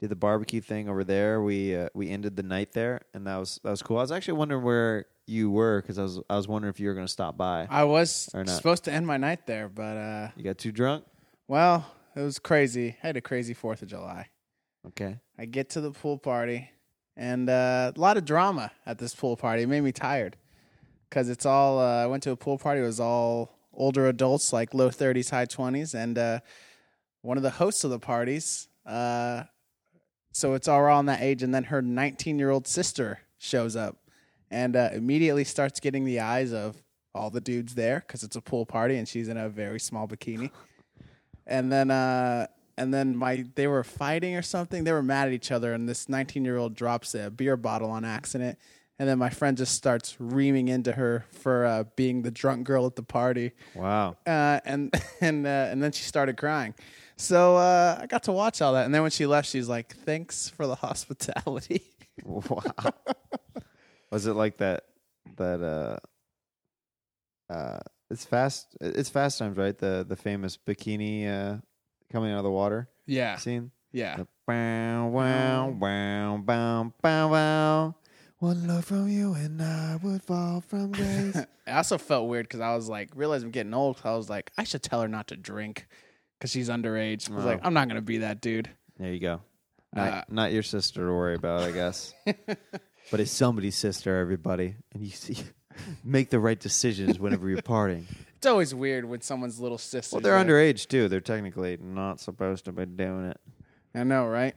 did 0.00 0.10
the 0.10 0.16
barbecue 0.16 0.60
thing 0.60 0.88
over 0.88 1.04
there. 1.04 1.42
We 1.42 1.76
uh, 1.76 1.88
we 1.94 2.10
ended 2.10 2.36
the 2.36 2.42
night 2.42 2.72
there, 2.72 3.02
and 3.14 3.26
that 3.26 3.36
was 3.36 3.60
that 3.62 3.70
was 3.70 3.82
cool. 3.82 3.98
I 3.98 4.02
was 4.02 4.12
actually 4.12 4.34
wondering 4.34 4.62
where 4.62 5.06
you 5.26 5.50
were 5.50 5.80
because 5.80 5.98
I 5.98 6.02
was 6.02 6.20
I 6.28 6.36
was 6.36 6.48
wondering 6.48 6.70
if 6.70 6.80
you 6.80 6.88
were 6.88 6.94
going 6.94 7.06
to 7.06 7.12
stop 7.12 7.36
by. 7.36 7.66
I 7.70 7.84
was 7.84 8.28
Or 8.34 8.44
not. 8.44 8.56
supposed 8.56 8.84
to 8.84 8.92
end 8.92 9.06
my 9.06 9.16
night 9.16 9.46
there, 9.46 9.68
but 9.68 9.96
uh 9.96 10.28
You 10.36 10.44
got 10.44 10.58
too 10.58 10.72
drunk? 10.72 11.04
well, 11.48 11.86
it 12.16 12.20
was 12.20 12.38
crazy. 12.38 12.96
I 13.02 13.06
had 13.06 13.16
a 13.16 13.20
crazy 13.20 13.54
Fourth 13.54 13.82
of 13.82 13.88
July. 13.88 14.28
Okay. 14.88 15.18
I 15.38 15.44
get 15.46 15.70
to 15.70 15.80
the 15.80 15.92
pool 15.92 16.18
party, 16.18 16.70
and 17.16 17.48
uh, 17.48 17.92
a 17.94 18.00
lot 18.00 18.16
of 18.16 18.24
drama 18.24 18.72
at 18.84 18.98
this 18.98 19.14
pool 19.14 19.36
party. 19.36 19.62
It 19.62 19.68
made 19.68 19.80
me 19.82 19.92
tired 19.92 20.36
because 21.08 21.28
it's 21.28 21.46
all. 21.46 21.78
Uh, 21.78 22.02
I 22.02 22.06
went 22.06 22.22
to 22.24 22.32
a 22.32 22.36
pool 22.36 22.58
party. 22.58 22.80
It 22.80 22.84
was 22.84 22.98
all 23.00 23.56
older 23.72 24.08
adults, 24.08 24.52
like 24.52 24.74
low 24.74 24.90
thirties, 24.90 25.30
high 25.30 25.44
twenties, 25.46 25.94
and 25.94 26.18
uh, 26.18 26.40
one 27.22 27.36
of 27.36 27.42
the 27.44 27.50
hosts 27.50 27.84
of 27.84 27.90
the 27.90 27.98
parties. 28.00 28.68
Uh, 28.84 29.44
so 30.32 30.54
it's 30.54 30.66
all 30.68 30.80
around 30.80 31.06
that 31.06 31.22
age, 31.22 31.42
and 31.44 31.54
then 31.54 31.64
her 31.64 31.80
nineteen-year-old 31.80 32.66
sister 32.66 33.20
shows 33.38 33.76
up, 33.76 33.96
and 34.52 34.76
uh, 34.76 34.90
immediately 34.92 35.44
starts 35.44 35.80
getting 35.80 36.04
the 36.04 36.20
eyes 36.20 36.52
of 36.52 36.76
all 37.14 37.30
the 37.30 37.40
dudes 37.40 37.74
there 37.74 38.02
because 38.06 38.22
it's 38.22 38.36
a 38.36 38.40
pool 38.40 38.64
party, 38.66 38.96
and 38.98 39.08
she's 39.08 39.28
in 39.28 39.36
a 39.36 39.48
very 39.48 39.80
small 39.80 40.06
bikini. 40.06 40.50
And 41.46 41.72
then 41.72 41.90
uh, 41.90 42.46
and 42.78 42.94
then 42.94 43.16
my 43.16 43.44
they 43.54 43.66
were 43.66 43.82
fighting 43.84 44.36
or 44.36 44.42
something. 44.42 44.84
They 44.84 44.92
were 44.92 45.02
mad 45.02 45.28
at 45.28 45.34
each 45.34 45.50
other, 45.50 45.72
and 45.72 45.88
this 45.88 46.08
19 46.08 46.44
year 46.44 46.56
old 46.56 46.74
drops 46.74 47.14
a 47.14 47.30
beer 47.30 47.56
bottle 47.56 47.90
on 47.90 48.04
accident. 48.04 48.58
And 48.98 49.08
then 49.08 49.18
my 49.18 49.30
friend 49.30 49.56
just 49.56 49.74
starts 49.74 50.16
reaming 50.20 50.68
into 50.68 50.92
her 50.92 51.24
for 51.32 51.64
uh, 51.64 51.84
being 51.96 52.22
the 52.22 52.30
drunk 52.30 52.64
girl 52.64 52.86
at 52.86 52.94
the 52.94 53.02
party, 53.02 53.50
Wow. 53.74 54.16
uh, 54.26 54.60
and 54.64 54.94
and 55.20 55.44
uh, 55.46 55.48
and 55.70 55.82
then 55.82 55.90
she 55.92 56.04
started 56.04 56.36
crying. 56.36 56.74
So 57.16 57.56
uh, 57.56 57.98
I 58.00 58.06
got 58.06 58.22
to 58.24 58.32
watch 58.32 58.62
all 58.62 58.74
that, 58.74 58.84
and 58.84 58.94
then 58.94 59.02
when 59.02 59.10
she 59.10 59.26
left, 59.26 59.48
she's 59.48 59.68
like, 59.68 59.92
"Thanks 60.04 60.48
for 60.50 60.66
the 60.66 60.76
hospitality." 60.76 61.82
Wow. 62.24 62.60
Was 64.12 64.26
it 64.26 64.34
like 64.34 64.58
that? 64.58 64.84
That 65.36 65.62
uh, 67.48 67.52
uh, 67.52 67.80
it's 68.10 68.24
fast. 68.24 68.76
It's 68.80 69.08
Fast 69.10 69.38
Times, 69.38 69.56
right? 69.56 69.76
The 69.76 70.04
the 70.08 70.16
famous 70.16 70.56
bikini 70.58 71.26
uh, 71.26 71.56
coming 72.12 72.30
out 72.30 72.38
of 72.38 72.44
the 72.44 72.50
water 72.50 72.88
yeah, 73.06 73.36
scene. 73.36 73.70
yeah. 73.90 74.16
The 74.18 74.26
Bow, 74.46 75.06
wow, 75.06 75.68
wow, 75.70 76.36
bow, 76.44 76.92
bow, 77.00 77.28
wow. 77.28 77.94
One 78.40 78.66
look 78.66 78.84
from 78.84 79.08
you 79.08 79.34
and 79.34 79.62
I 79.62 79.96
would 80.02 80.20
fall 80.22 80.60
from 80.60 80.90
grace. 80.92 81.36
I 81.66 81.72
also 81.76 81.96
felt 81.96 82.28
weird 82.28 82.46
because 82.48 82.58
I 82.60 82.74
was 82.74 82.88
like, 82.88 83.10
realized 83.14 83.44
I'm 83.44 83.52
getting 83.52 83.72
old. 83.72 84.00
I 84.04 84.14
was 84.16 84.28
like, 84.28 84.50
I 84.58 84.64
should 84.64 84.82
tell 84.82 85.00
her 85.00 85.06
not 85.08 85.28
to 85.28 85.36
drink 85.36 85.86
because 86.38 86.50
she's 86.50 86.68
underage. 86.68 87.30
I 87.30 87.34
was 87.36 87.44
Oh. 87.44 87.48
like, 87.48 87.60
I'm 87.62 87.72
not 87.72 87.86
gonna 87.86 88.02
be 88.02 88.18
that 88.18 88.40
dude. 88.40 88.68
there 88.98 89.12
you 89.12 89.20
go. 89.20 89.40
Not, 89.94 90.12
Uh, 90.12 90.22
not 90.28 90.52
your 90.52 90.64
sister 90.64 91.06
to 91.06 91.12
worry 91.12 91.36
about, 91.36 91.60
I 91.62 91.70
guess. 91.70 92.12
but 93.10 93.20
it's 93.20 93.30
somebody's 93.30 93.76
sister, 93.76 94.18
everybody. 94.18 94.76
And 94.92 95.02
you 95.02 95.10
see, 95.10 95.38
make 96.04 96.30
the 96.30 96.38
right 96.38 96.58
decisions 96.58 97.18
whenever 97.18 97.48
you're 97.48 97.62
partying. 97.62 98.04
It's 98.42 98.48
always 98.48 98.74
weird 98.74 99.04
when 99.04 99.20
someone's 99.20 99.60
little 99.60 99.78
sister. 99.78 100.16
Well, 100.16 100.20
they're 100.20 100.34
underage 100.36 100.88
too. 100.88 101.06
They're 101.06 101.20
technically 101.20 101.78
not 101.80 102.18
supposed 102.18 102.64
to 102.64 102.72
be 102.72 102.86
doing 102.86 103.26
it. 103.26 103.40
I 103.94 104.02
know, 104.02 104.26
right? 104.26 104.56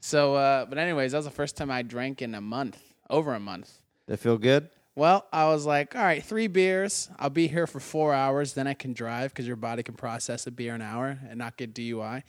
So, 0.00 0.34
uh, 0.34 0.66
but 0.66 0.76
anyways, 0.76 1.12
that 1.12 1.18
was 1.18 1.24
the 1.24 1.30
first 1.30 1.56
time 1.56 1.70
I 1.70 1.80
drank 1.80 2.20
in 2.20 2.34
a 2.34 2.42
month, 2.42 2.78
over 3.08 3.32
a 3.32 3.40
month. 3.40 3.72
They 4.06 4.18
feel 4.18 4.36
good. 4.36 4.68
Well, 4.94 5.26
I 5.32 5.48
was 5.48 5.64
like, 5.64 5.96
all 5.96 6.02
right, 6.02 6.22
three 6.22 6.46
beers. 6.48 7.08
I'll 7.18 7.30
be 7.30 7.46
here 7.46 7.66
for 7.66 7.80
four 7.80 8.12
hours. 8.12 8.52
Then 8.52 8.66
I 8.66 8.74
can 8.74 8.92
drive 8.92 9.32
because 9.32 9.46
your 9.46 9.56
body 9.56 9.82
can 9.82 9.94
process 9.94 10.46
a 10.46 10.50
beer 10.50 10.74
an 10.74 10.82
hour 10.82 11.18
and 11.26 11.38
not 11.38 11.56
get 11.56 11.72
DUI. 11.72 12.24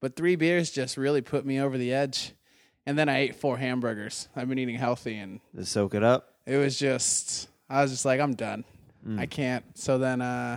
But 0.00 0.16
three 0.16 0.36
beers 0.36 0.70
just 0.70 0.96
really 0.96 1.20
put 1.20 1.44
me 1.44 1.60
over 1.60 1.76
the 1.76 1.92
edge. 1.92 2.32
And 2.86 2.96
then 2.98 3.08
I 3.08 3.18
ate 3.18 3.34
four 3.36 3.56
hamburgers. 3.56 4.28
I've 4.36 4.48
been 4.48 4.58
eating 4.58 4.76
healthy, 4.76 5.16
and 5.16 5.40
They 5.52 5.64
soak 5.64 5.94
it 5.94 6.02
up. 6.04 6.34
it 6.46 6.56
was 6.56 6.78
just, 6.78 7.48
I 7.68 7.82
was 7.82 7.90
just 7.90 8.04
like, 8.04 8.20
I'm 8.20 8.34
done. 8.34 8.64
Mm. 9.06 9.18
I 9.20 9.26
can't. 9.26 9.64
So 9.76 9.98
then 9.98 10.20
uh, 10.22 10.56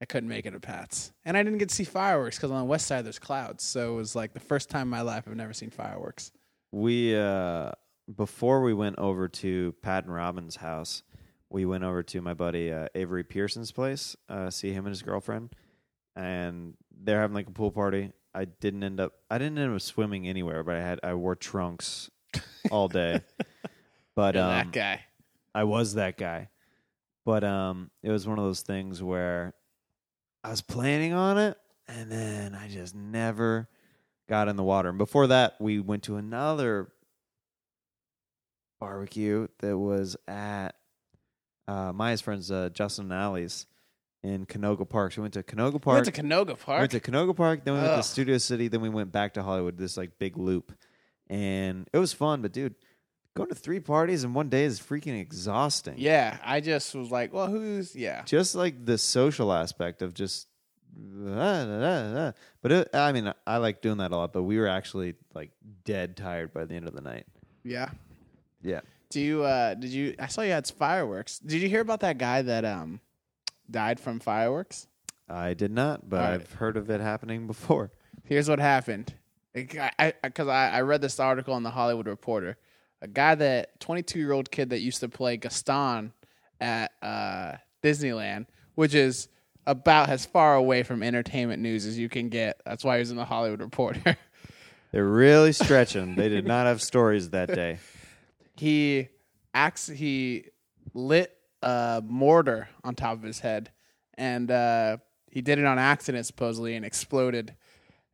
I 0.00 0.04
couldn't 0.06 0.28
make 0.28 0.46
it 0.46 0.50
to 0.52 0.60
Pat's. 0.60 1.12
And 1.24 1.36
I 1.36 1.42
didn't 1.42 1.58
get 1.58 1.68
to 1.70 1.74
see 1.74 1.84
fireworks 1.84 2.36
because 2.36 2.50
on 2.50 2.58
the 2.58 2.64
west 2.64 2.86
side 2.86 3.04
there's 3.04 3.18
clouds. 3.18 3.64
So 3.64 3.92
it 3.92 3.96
was 3.96 4.14
like 4.14 4.32
the 4.34 4.40
first 4.40 4.68
time 4.70 4.82
in 4.82 4.88
my 4.88 5.00
life 5.02 5.24
I've 5.26 5.36
never 5.36 5.52
seen 5.52 5.70
fireworks. 5.70 6.30
We 6.72 7.16
uh 7.16 7.72
before 8.14 8.60
we 8.62 8.74
went 8.74 8.98
over 8.98 9.28
to 9.28 9.74
Pat 9.80 10.04
and 10.04 10.12
Robin's 10.14 10.56
house, 10.56 11.02
we 11.48 11.64
went 11.64 11.84
over 11.84 12.02
to 12.02 12.20
my 12.20 12.34
buddy 12.34 12.70
uh, 12.70 12.88
Avery 12.94 13.24
Pearson's 13.24 13.72
place, 13.72 14.14
uh, 14.28 14.50
see 14.50 14.72
him 14.72 14.84
and 14.84 14.92
his 14.92 15.00
girlfriend, 15.00 15.54
and 16.14 16.74
they're 17.02 17.20
having 17.20 17.34
like 17.34 17.46
a 17.48 17.52
pool 17.52 17.70
party. 17.70 18.12
I 18.34 18.46
didn't 18.46 18.82
end 18.82 19.00
up. 19.00 19.12
I 19.30 19.38
didn't 19.38 19.58
end 19.58 19.74
up 19.74 19.80
swimming 19.80 20.26
anywhere, 20.26 20.62
but 20.62 20.74
I 20.74 20.80
had 20.80 21.00
I 21.02 21.14
wore 21.14 21.36
trunks 21.36 22.10
all 22.70 22.88
day. 22.88 23.20
but 24.16 24.36
um, 24.36 24.48
that 24.48 24.72
guy. 24.72 25.00
I 25.54 25.64
was 25.64 25.94
that 25.94 26.16
guy. 26.16 26.48
But 27.24 27.44
um 27.44 27.90
it 28.02 28.10
was 28.10 28.26
one 28.26 28.38
of 28.38 28.44
those 28.44 28.62
things 28.62 29.02
where 29.02 29.54
I 30.42 30.50
was 30.50 30.60
planning 30.60 31.12
on 31.12 31.38
it 31.38 31.56
and 31.88 32.10
then 32.10 32.54
I 32.54 32.68
just 32.68 32.94
never 32.94 33.68
got 34.28 34.48
in 34.48 34.56
the 34.56 34.64
water. 34.64 34.88
And 34.88 34.98
before 34.98 35.28
that, 35.28 35.54
we 35.60 35.78
went 35.78 36.02
to 36.04 36.16
another 36.16 36.88
barbecue 38.80 39.46
that 39.60 39.78
was 39.78 40.16
at 40.26 40.74
uh 41.68 41.92
Maya's 41.92 42.20
friends 42.20 42.50
uh 42.50 42.68
Justin 42.70 43.04
and 43.06 43.14
Allie's 43.14 43.66
in 44.24 44.46
Canoga 44.46 44.88
Park. 44.88 45.12
So 45.12 45.20
we 45.20 45.24
went 45.24 45.34
to 45.34 45.42
Canoga 45.42 45.74
We 45.74 45.78
Park. 45.80 45.94
went 46.04 46.14
to 46.14 46.22
Canoga 46.22 46.48
We 46.48 46.54
Park. 46.54 46.80
went 46.80 46.90
to 46.92 47.00
Canoga 47.00 47.36
Park, 47.36 47.64
then 47.64 47.74
we 47.74 47.80
went 47.80 47.92
Ugh. 47.92 47.98
to 48.02 48.08
Studio 48.08 48.38
City, 48.38 48.68
then 48.68 48.80
we 48.80 48.88
went 48.88 49.12
back 49.12 49.34
to 49.34 49.42
Hollywood, 49.42 49.76
this 49.78 49.96
like 49.96 50.18
big 50.18 50.36
loop. 50.36 50.72
And 51.28 51.88
it 51.92 51.98
was 51.98 52.12
fun, 52.12 52.40
but 52.42 52.52
dude, 52.52 52.74
going 53.34 53.50
to 53.50 53.54
three 53.54 53.80
parties 53.80 54.24
in 54.24 54.32
one 54.34 54.48
day 54.48 54.64
is 54.64 54.80
freaking 54.80 55.20
exhausting. 55.20 55.94
yeah, 55.98 56.38
I 56.44 56.60
just 56.60 56.94
was 56.94 57.10
like, 57.10 57.32
well, 57.32 57.48
who's 57.48 57.94
yeah. 57.94 58.22
Just 58.24 58.54
like 58.54 58.84
the 58.86 58.96
social 58.98 59.52
aspect 59.52 60.00
of 60.02 60.14
just 60.14 60.48
ah, 61.28 61.64
da, 61.64 61.80
da, 61.80 62.14
da. 62.14 62.32
but 62.62 62.72
it, 62.72 62.88
I 62.94 63.12
mean, 63.12 63.32
I 63.46 63.58
like 63.58 63.82
doing 63.82 63.98
that 63.98 64.10
a 64.12 64.16
lot, 64.16 64.32
but 64.32 64.44
we 64.44 64.58
were 64.58 64.68
actually 64.68 65.14
like 65.34 65.50
dead 65.84 66.16
tired 66.16 66.52
by 66.54 66.64
the 66.64 66.74
end 66.74 66.88
of 66.88 66.94
the 66.94 67.00
night. 67.02 67.26
Yeah. 67.62 67.90
Yeah. 68.62 68.80
Do 69.10 69.20
you 69.20 69.44
uh 69.44 69.74
did 69.74 69.90
you 69.90 70.14
I 70.18 70.26
saw 70.28 70.40
you 70.42 70.52
had 70.52 70.66
fireworks. 70.66 71.38
Did 71.38 71.60
you 71.60 71.68
hear 71.68 71.80
about 71.80 72.00
that 72.00 72.16
guy 72.18 72.42
that 72.42 72.64
um 72.64 73.00
died 73.70 74.00
from 74.00 74.20
fireworks? 74.20 74.86
I 75.28 75.54
did 75.54 75.70
not, 75.72 76.08
but 76.08 76.20
All 76.20 76.26
right. 76.26 76.34
I've 76.34 76.52
heard 76.54 76.76
of 76.76 76.90
it 76.90 77.00
happening 77.00 77.46
before. 77.46 77.90
Here's 78.24 78.48
what 78.48 78.58
happened. 78.58 79.14
Because 79.52 79.90
I, 79.98 80.12
I, 80.22 80.28
'cause 80.30 80.48
I, 80.48 80.70
I 80.70 80.80
read 80.82 81.00
this 81.00 81.18
article 81.20 81.56
in 81.56 81.62
the 81.62 81.70
Hollywood 81.70 82.06
Reporter. 82.08 82.56
A 83.02 83.06
guy 83.08 83.34
that 83.34 83.78
22 83.80 84.18
year 84.18 84.32
old 84.32 84.50
kid 84.50 84.70
that 84.70 84.80
used 84.80 85.00
to 85.00 85.08
play 85.08 85.36
Gaston 85.36 86.12
at 86.60 86.92
uh, 87.02 87.52
Disneyland, 87.82 88.46
which 88.74 88.94
is 88.94 89.28
about 89.66 90.08
as 90.08 90.26
far 90.26 90.54
away 90.56 90.82
from 90.82 91.02
entertainment 91.02 91.62
news 91.62 91.86
as 91.86 91.98
you 91.98 92.08
can 92.08 92.28
get. 92.28 92.60
That's 92.66 92.84
why 92.84 92.96
he 92.96 93.00
was 93.00 93.10
in 93.10 93.16
the 93.16 93.24
Hollywood 93.24 93.60
Reporter. 93.60 94.16
They're 94.92 95.04
really 95.04 95.52
stretching. 95.52 96.14
they 96.14 96.28
did 96.28 96.46
not 96.46 96.66
have 96.66 96.80
stories 96.82 97.30
that 97.30 97.48
day. 97.48 97.78
he 98.56 99.08
acts 99.52 99.86
he 99.88 100.46
lit 100.94 101.33
a 101.64 102.02
mortar 102.06 102.68
on 102.82 102.94
top 102.94 103.14
of 103.14 103.22
his 103.22 103.40
head. 103.40 103.70
And 104.16 104.50
uh, 104.50 104.98
he 105.30 105.40
did 105.40 105.58
it 105.58 105.64
on 105.64 105.78
accident 105.78 106.26
supposedly 106.26 106.76
and 106.76 106.84
exploded. 106.84 107.54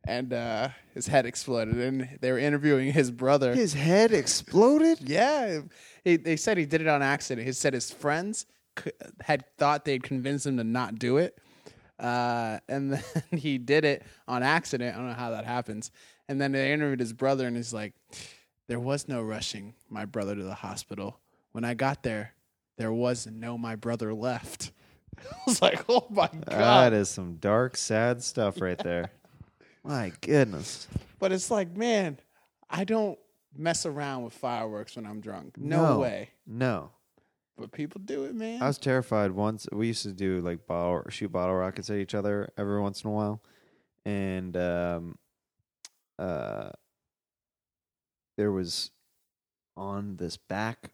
And 0.07 0.33
uh, 0.33 0.69
his 0.93 1.07
head 1.07 1.25
exploded. 1.25 1.75
And 1.77 2.17
they 2.21 2.31
were 2.31 2.39
interviewing 2.39 2.91
his 2.91 3.11
brother. 3.11 3.53
His 3.53 3.73
head 3.73 4.11
exploded? 4.11 4.99
yeah. 5.01 5.61
He, 6.03 6.17
they 6.17 6.37
said 6.37 6.57
he 6.57 6.65
did 6.65 6.81
it 6.81 6.87
on 6.87 7.03
accident. 7.03 7.45
He 7.45 7.53
said 7.53 7.73
his 7.73 7.91
friends 7.91 8.47
c- 8.83 8.91
had 9.21 9.43
thought 9.57 9.85
they'd 9.85 10.01
convince 10.01 10.45
him 10.45 10.57
to 10.57 10.63
not 10.63 10.97
do 10.97 11.17
it. 11.17 11.37
Uh, 11.99 12.57
and 12.67 12.93
then 13.13 13.37
he 13.37 13.57
did 13.59 13.85
it 13.85 14.03
on 14.27 14.41
accident. 14.41 14.95
I 14.95 14.97
don't 14.97 15.09
know 15.09 15.13
how 15.13 15.31
that 15.31 15.45
happens. 15.45 15.91
And 16.27 16.41
then 16.41 16.53
they 16.53 16.71
interviewed 16.73 16.99
his 17.01 17.13
brother 17.13 17.45
and 17.45 17.55
he's 17.55 17.73
like 17.73 17.93
there 18.67 18.79
was 18.79 19.07
no 19.09 19.21
rushing 19.21 19.73
my 19.89 20.05
brother 20.05 20.33
to 20.33 20.43
the 20.43 20.53
hospital. 20.53 21.19
When 21.51 21.65
I 21.65 21.73
got 21.73 22.03
there, 22.03 22.33
there 22.81 22.91
was 22.91 23.27
no 23.27 23.59
my 23.59 23.75
brother 23.75 24.11
left. 24.11 24.71
I 25.19 25.35
was 25.45 25.61
like, 25.61 25.85
oh 25.87 26.07
my 26.09 26.27
god! 26.49 26.93
is 26.93 27.09
some 27.11 27.35
dark, 27.35 27.77
sad 27.77 28.23
stuff 28.23 28.59
right 28.59 28.77
there. 28.83 29.11
My 29.83 30.11
goodness. 30.21 30.87
but 31.19 31.31
it's 31.31 31.51
like, 31.51 31.77
man, 31.77 32.17
I 32.71 32.83
don't 32.85 33.19
mess 33.55 33.85
around 33.85 34.23
with 34.23 34.33
fireworks 34.33 34.95
when 34.95 35.05
I'm 35.05 35.21
drunk. 35.21 35.57
No, 35.59 35.93
No. 35.93 35.99
way. 35.99 36.29
No. 36.47 36.89
But 37.55 37.71
people 37.71 38.01
do 38.03 38.23
it, 38.23 38.33
man. 38.33 38.63
I 38.63 38.65
was 38.67 38.79
terrified 38.79 39.29
once. 39.29 39.67
We 39.71 39.85
used 39.85 40.01
to 40.03 40.11
do 40.11 40.41
like 40.41 40.65
bottle 40.65 41.03
shoot 41.09 41.31
bottle 41.31 41.53
rockets 41.55 41.91
at 41.91 41.97
each 41.97 42.15
other 42.15 42.51
every 42.57 42.81
once 42.81 43.03
in 43.03 43.11
a 43.11 43.13
while, 43.13 43.43
and 44.05 44.57
um, 44.57 45.19
uh, 46.17 46.71
there 48.39 48.51
was 48.51 48.89
on 49.77 50.15
this 50.17 50.37
back 50.37 50.89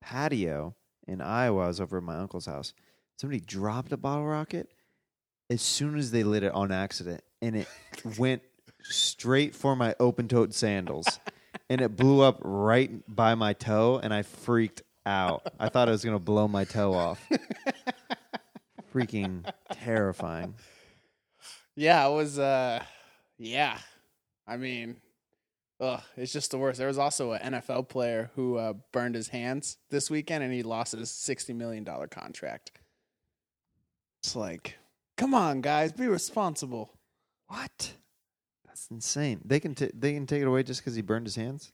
patio 0.00 0.74
in 1.06 1.20
Iowa. 1.20 1.64
I 1.64 1.66
was 1.68 1.80
over 1.80 1.98
at 1.98 2.02
my 2.02 2.16
uncle's 2.16 2.46
house. 2.46 2.72
Somebody 3.20 3.40
dropped 3.40 3.92
a 3.92 3.96
bottle 3.96 4.26
rocket 4.26 4.70
as 5.48 5.62
soon 5.62 5.96
as 5.96 6.10
they 6.10 6.22
lit 6.24 6.42
it 6.42 6.52
on 6.52 6.72
accident, 6.72 7.22
and 7.40 7.56
it 7.56 7.68
went 8.18 8.42
straight 8.82 9.54
for 9.54 9.74
my 9.76 9.94
open-toed 10.00 10.54
sandals, 10.54 11.18
and 11.70 11.80
it 11.80 11.96
blew 11.96 12.20
up 12.20 12.38
right 12.42 12.90
by 13.08 13.34
my 13.34 13.52
toe, 13.52 14.00
and 14.02 14.12
I 14.12 14.22
freaked 14.22 14.82
out. 15.04 15.46
I 15.58 15.68
thought 15.68 15.88
it 15.88 15.92
was 15.92 16.04
gonna 16.04 16.18
blow 16.18 16.48
my 16.48 16.64
toe 16.64 16.92
off. 16.94 17.24
Freaking 18.94 19.44
terrifying. 19.72 20.54
yeah, 21.74 22.06
it 22.06 22.14
was. 22.14 22.38
uh 22.38 22.82
Yeah, 23.38 23.78
I 24.46 24.56
mean, 24.56 24.96
ugh, 25.80 26.02
it's 26.16 26.32
just 26.32 26.50
the 26.50 26.58
worst. 26.58 26.78
There 26.78 26.88
was 26.88 26.98
also 26.98 27.32
an 27.32 27.54
NFL 27.54 27.88
player 27.88 28.30
who 28.34 28.56
uh, 28.56 28.74
burned 28.92 29.14
his 29.14 29.28
hands 29.28 29.78
this 29.90 30.10
weekend, 30.10 30.42
and 30.44 30.52
he 30.52 30.62
lost 30.62 30.92
his 30.92 31.10
sixty 31.10 31.52
million 31.52 31.84
dollar 31.84 32.06
contract. 32.06 32.72
It's 34.22 34.34
like, 34.34 34.76
come 35.16 35.34
on, 35.34 35.60
guys, 35.60 35.92
be 35.92 36.06
responsible. 36.08 36.92
What? 37.48 37.92
That's 38.66 38.88
insane. 38.90 39.40
They 39.44 39.60
can 39.60 39.74
t- 39.74 39.90
they 39.94 40.12
can 40.14 40.26
take 40.26 40.42
it 40.42 40.48
away 40.48 40.62
just 40.62 40.80
because 40.80 40.94
he 40.94 41.02
burned 41.02 41.26
his 41.26 41.36
hands. 41.36 41.72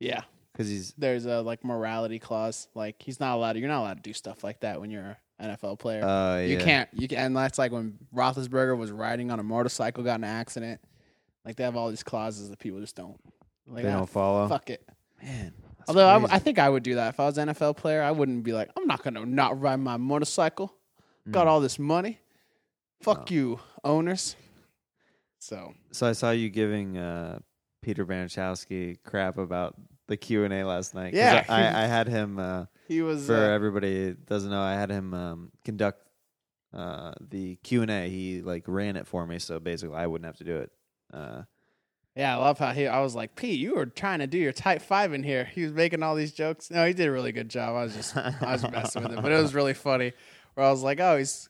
Yeah, 0.00 0.22
Because 0.52 0.68
he's 0.68 0.94
there's 0.96 1.26
a 1.26 1.40
like 1.42 1.64
morality 1.64 2.18
clause. 2.20 2.68
Like 2.74 3.02
he's 3.02 3.18
not 3.18 3.34
allowed. 3.34 3.54
To, 3.54 3.58
you're 3.58 3.68
not 3.68 3.80
allowed 3.80 3.96
to 3.96 4.02
do 4.02 4.12
stuff 4.12 4.44
like 4.44 4.60
that 4.60 4.80
when 4.80 4.90
you're 4.90 5.16
an 5.40 5.56
NFL 5.56 5.80
player. 5.80 6.04
uh 6.04 6.38
You 6.38 6.58
can't. 6.58 6.88
You 6.92 7.08
can, 7.08 7.18
and 7.18 7.36
that's 7.36 7.58
like 7.58 7.72
when 7.72 7.98
Roethlisberger 8.14 8.76
was 8.78 8.92
riding 8.92 9.30
on 9.32 9.40
a 9.40 9.42
motorcycle, 9.42 10.04
got 10.04 10.16
in 10.20 10.24
an 10.24 10.30
accident. 10.30 10.80
Like 11.44 11.56
they 11.56 11.64
have 11.64 11.76
all 11.76 11.90
these 11.90 12.02
clauses 12.04 12.48
that 12.50 12.58
people 12.60 12.78
just 12.80 12.94
don't. 12.94 13.18
Like, 13.68 13.84
they 13.84 13.90
ah, 13.92 13.98
don't 13.98 14.08
follow. 14.10 14.48
Fuck 14.48 14.70
it. 14.70 14.82
Man. 15.22 15.52
Although 15.86 16.06
I. 16.06 16.34
I 16.34 16.38
think 16.38 16.58
I 16.58 16.68
would 16.68 16.82
do 16.82 16.94
that 16.96 17.08
if 17.14 17.20
I 17.20 17.26
was 17.26 17.38
an 17.38 17.48
NFL 17.48 17.76
player. 17.76 18.02
I 18.02 18.10
wouldn't 18.10 18.42
be 18.44 18.52
like, 18.52 18.70
I'm 18.76 18.86
not 18.86 19.02
gonna 19.02 19.24
not 19.26 19.60
ride 19.60 19.76
my 19.80 19.96
motorcycle. 19.96 20.74
Got 21.30 21.46
Mm. 21.46 21.50
all 21.50 21.60
this 21.60 21.78
money. 21.78 22.20
Fuck 23.02 23.30
you, 23.30 23.60
owners. 23.84 24.34
So 25.38 25.74
So 25.92 26.06
I 26.06 26.12
saw 26.12 26.30
you 26.30 26.48
giving 26.50 26.96
uh, 26.98 27.38
Peter 27.82 28.04
Banachowski 28.04 28.98
crap 29.04 29.38
about 29.38 29.76
the 30.08 30.16
Q 30.16 30.44
and 30.44 30.52
A 30.54 30.64
last 30.64 30.94
night. 30.94 31.10
'cause 31.12 31.18
Yeah. 31.18 31.44
I, 31.48 31.84
I 31.84 31.86
had 31.96 32.08
him. 32.08 32.38
Uh, 32.38 32.66
he 32.86 33.02
was. 33.02 33.26
for 33.26 33.34
uh, 33.36 33.50
everybody 33.50 34.08
that 34.08 34.26
doesn't 34.26 34.50
know, 34.50 34.60
I 34.60 34.74
had 34.74 34.90
him 34.90 35.14
um, 35.14 35.52
conduct 35.64 36.02
uh, 36.74 37.12
the 37.20 37.56
Q 37.56 37.82
and 37.82 37.90
A. 37.90 38.08
He 38.08 38.40
like 38.42 38.64
ran 38.66 38.96
it 38.96 39.06
for 39.06 39.26
me, 39.26 39.38
so 39.38 39.60
basically 39.60 39.96
I 39.96 40.06
wouldn't 40.06 40.26
have 40.26 40.36
to 40.38 40.44
do 40.44 40.56
it. 40.56 40.72
Uh, 41.12 41.42
yeah, 42.18 42.36
I 42.36 42.40
love 42.40 42.58
how 42.58 42.72
he. 42.72 42.88
I 42.88 43.00
was 43.00 43.14
like, 43.14 43.36
Pete, 43.36 43.60
you 43.60 43.76
were 43.76 43.86
trying 43.86 44.18
to 44.18 44.26
do 44.26 44.38
your 44.38 44.50
tight 44.52 44.82
five 44.82 45.12
in 45.12 45.22
here. 45.22 45.44
He 45.44 45.62
was 45.62 45.72
making 45.72 46.02
all 46.02 46.16
these 46.16 46.32
jokes. 46.32 46.68
No, 46.68 46.84
he 46.84 46.92
did 46.92 47.06
a 47.06 47.12
really 47.12 47.30
good 47.30 47.48
job. 47.48 47.76
I 47.76 47.84
was 47.84 47.94
just, 47.94 48.16
I 48.16 48.34
was 48.52 48.62
messing 48.68 49.04
with 49.04 49.12
him, 49.12 49.22
but 49.22 49.30
it 49.30 49.40
was 49.40 49.54
really 49.54 49.72
funny. 49.72 50.12
Where 50.54 50.66
I 50.66 50.70
was 50.72 50.82
like, 50.82 50.98
oh, 50.98 51.16
he's. 51.16 51.48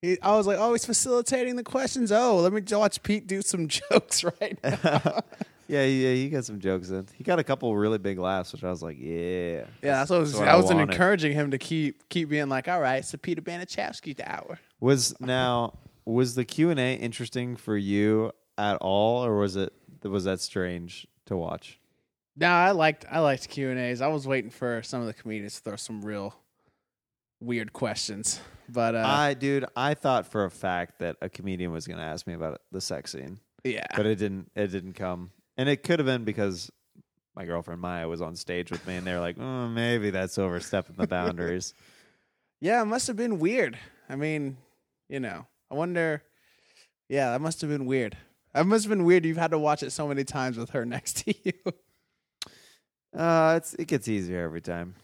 He, 0.00 0.16
I 0.22 0.36
was 0.36 0.46
like, 0.46 0.56
oh, 0.60 0.70
he's 0.72 0.86
facilitating 0.86 1.56
the 1.56 1.64
questions. 1.64 2.12
Oh, 2.12 2.36
let 2.36 2.52
me 2.52 2.62
watch 2.76 3.02
Pete 3.02 3.26
do 3.26 3.42
some 3.42 3.66
jokes 3.90 4.22
right 4.22 4.56
now. 4.62 4.70
yeah, 5.66 5.82
yeah, 5.82 6.12
he 6.14 6.28
got 6.28 6.44
some 6.44 6.60
jokes 6.60 6.90
in. 6.90 7.08
He 7.16 7.24
got 7.24 7.40
a 7.40 7.44
couple 7.44 7.76
really 7.76 7.98
big 7.98 8.20
laughs, 8.20 8.52
which 8.52 8.62
I 8.62 8.70
was 8.70 8.80
like, 8.80 8.98
yeah, 9.00 9.64
Yeah, 9.82 10.04
that's 10.04 10.10
what 10.10 10.18
I 10.18 10.20
was. 10.20 10.34
what 10.36 10.46
I 10.46 10.54
was 10.54 10.66
wanted. 10.66 10.92
encouraging 10.92 11.32
him 11.32 11.50
to 11.50 11.58
keep 11.58 12.08
keep 12.08 12.28
being 12.28 12.48
like, 12.48 12.68
all 12.68 12.80
right, 12.80 13.04
so 13.04 13.18
Peter 13.18 13.42
Banachowski's 13.42 14.20
hour. 14.24 14.60
Was 14.78 15.20
now 15.20 15.76
was 16.04 16.36
the 16.36 16.44
Q 16.44 16.70
and 16.70 16.78
A 16.78 16.94
interesting 16.94 17.56
for 17.56 17.76
you 17.76 18.30
at 18.56 18.76
all, 18.76 19.24
or 19.24 19.36
was 19.38 19.56
it 19.56 19.72
was 20.04 20.24
that 20.24 20.40
strange 20.40 21.06
to 21.26 21.36
watch? 21.36 21.78
No, 22.36 22.48
I 22.48 22.70
liked 22.70 23.04
I 23.10 23.18
liked 23.18 23.48
Q 23.48 23.70
and 23.70 23.78
A's. 23.78 24.00
I 24.00 24.06
was 24.08 24.26
waiting 24.26 24.50
for 24.50 24.82
some 24.82 25.00
of 25.00 25.06
the 25.06 25.14
comedians 25.14 25.56
to 25.56 25.62
throw 25.62 25.76
some 25.76 26.02
real 26.02 26.34
weird 27.40 27.72
questions, 27.72 28.40
but 28.68 28.94
uh, 28.94 29.02
I, 29.04 29.34
dude, 29.34 29.64
I 29.76 29.94
thought 29.94 30.30
for 30.30 30.44
a 30.44 30.50
fact 30.50 31.00
that 31.00 31.16
a 31.20 31.28
comedian 31.28 31.72
was 31.72 31.86
going 31.86 31.98
to 31.98 32.04
ask 32.04 32.26
me 32.26 32.34
about 32.34 32.60
the 32.70 32.80
sex 32.80 33.12
scene, 33.12 33.40
yeah, 33.64 33.86
but 33.96 34.06
it 34.06 34.16
didn't. 34.16 34.52
It 34.54 34.68
didn't 34.68 34.92
come, 34.92 35.30
and 35.56 35.68
it 35.68 35.82
could 35.82 35.98
have 35.98 36.06
been 36.06 36.24
because 36.24 36.70
my 37.34 37.44
girlfriend 37.44 37.80
Maya 37.80 38.08
was 38.08 38.22
on 38.22 38.36
stage 38.36 38.70
with 38.70 38.86
me, 38.86 38.96
and 38.96 39.06
they're 39.06 39.20
like, 39.20 39.38
oh, 39.38 39.68
maybe 39.68 40.10
that's 40.10 40.38
overstepping 40.38 40.96
the 40.96 41.08
boundaries. 41.08 41.74
yeah, 42.60 42.82
it 42.82 42.86
must 42.86 43.08
have 43.08 43.16
been 43.16 43.40
weird. 43.40 43.78
I 44.08 44.14
mean, 44.14 44.58
you 45.08 45.18
know, 45.18 45.46
I 45.70 45.74
wonder. 45.74 46.22
Yeah, 47.08 47.30
that 47.30 47.40
must 47.40 47.62
have 47.62 47.70
been 47.70 47.86
weird. 47.86 48.16
That 48.54 48.66
must 48.66 48.84
have 48.84 48.90
been 48.90 49.04
weird. 49.04 49.24
You've 49.24 49.36
had 49.36 49.50
to 49.52 49.58
watch 49.58 49.82
it 49.82 49.90
so 49.90 50.08
many 50.08 50.24
times 50.24 50.56
with 50.56 50.70
her 50.70 50.84
next 50.86 51.24
to 51.24 51.34
you. 51.44 51.52
Uh, 53.16 53.54
it's 53.56 53.74
it 53.74 53.86
gets 53.88 54.08
easier 54.08 54.42
every 54.42 54.60
time. 54.60 54.94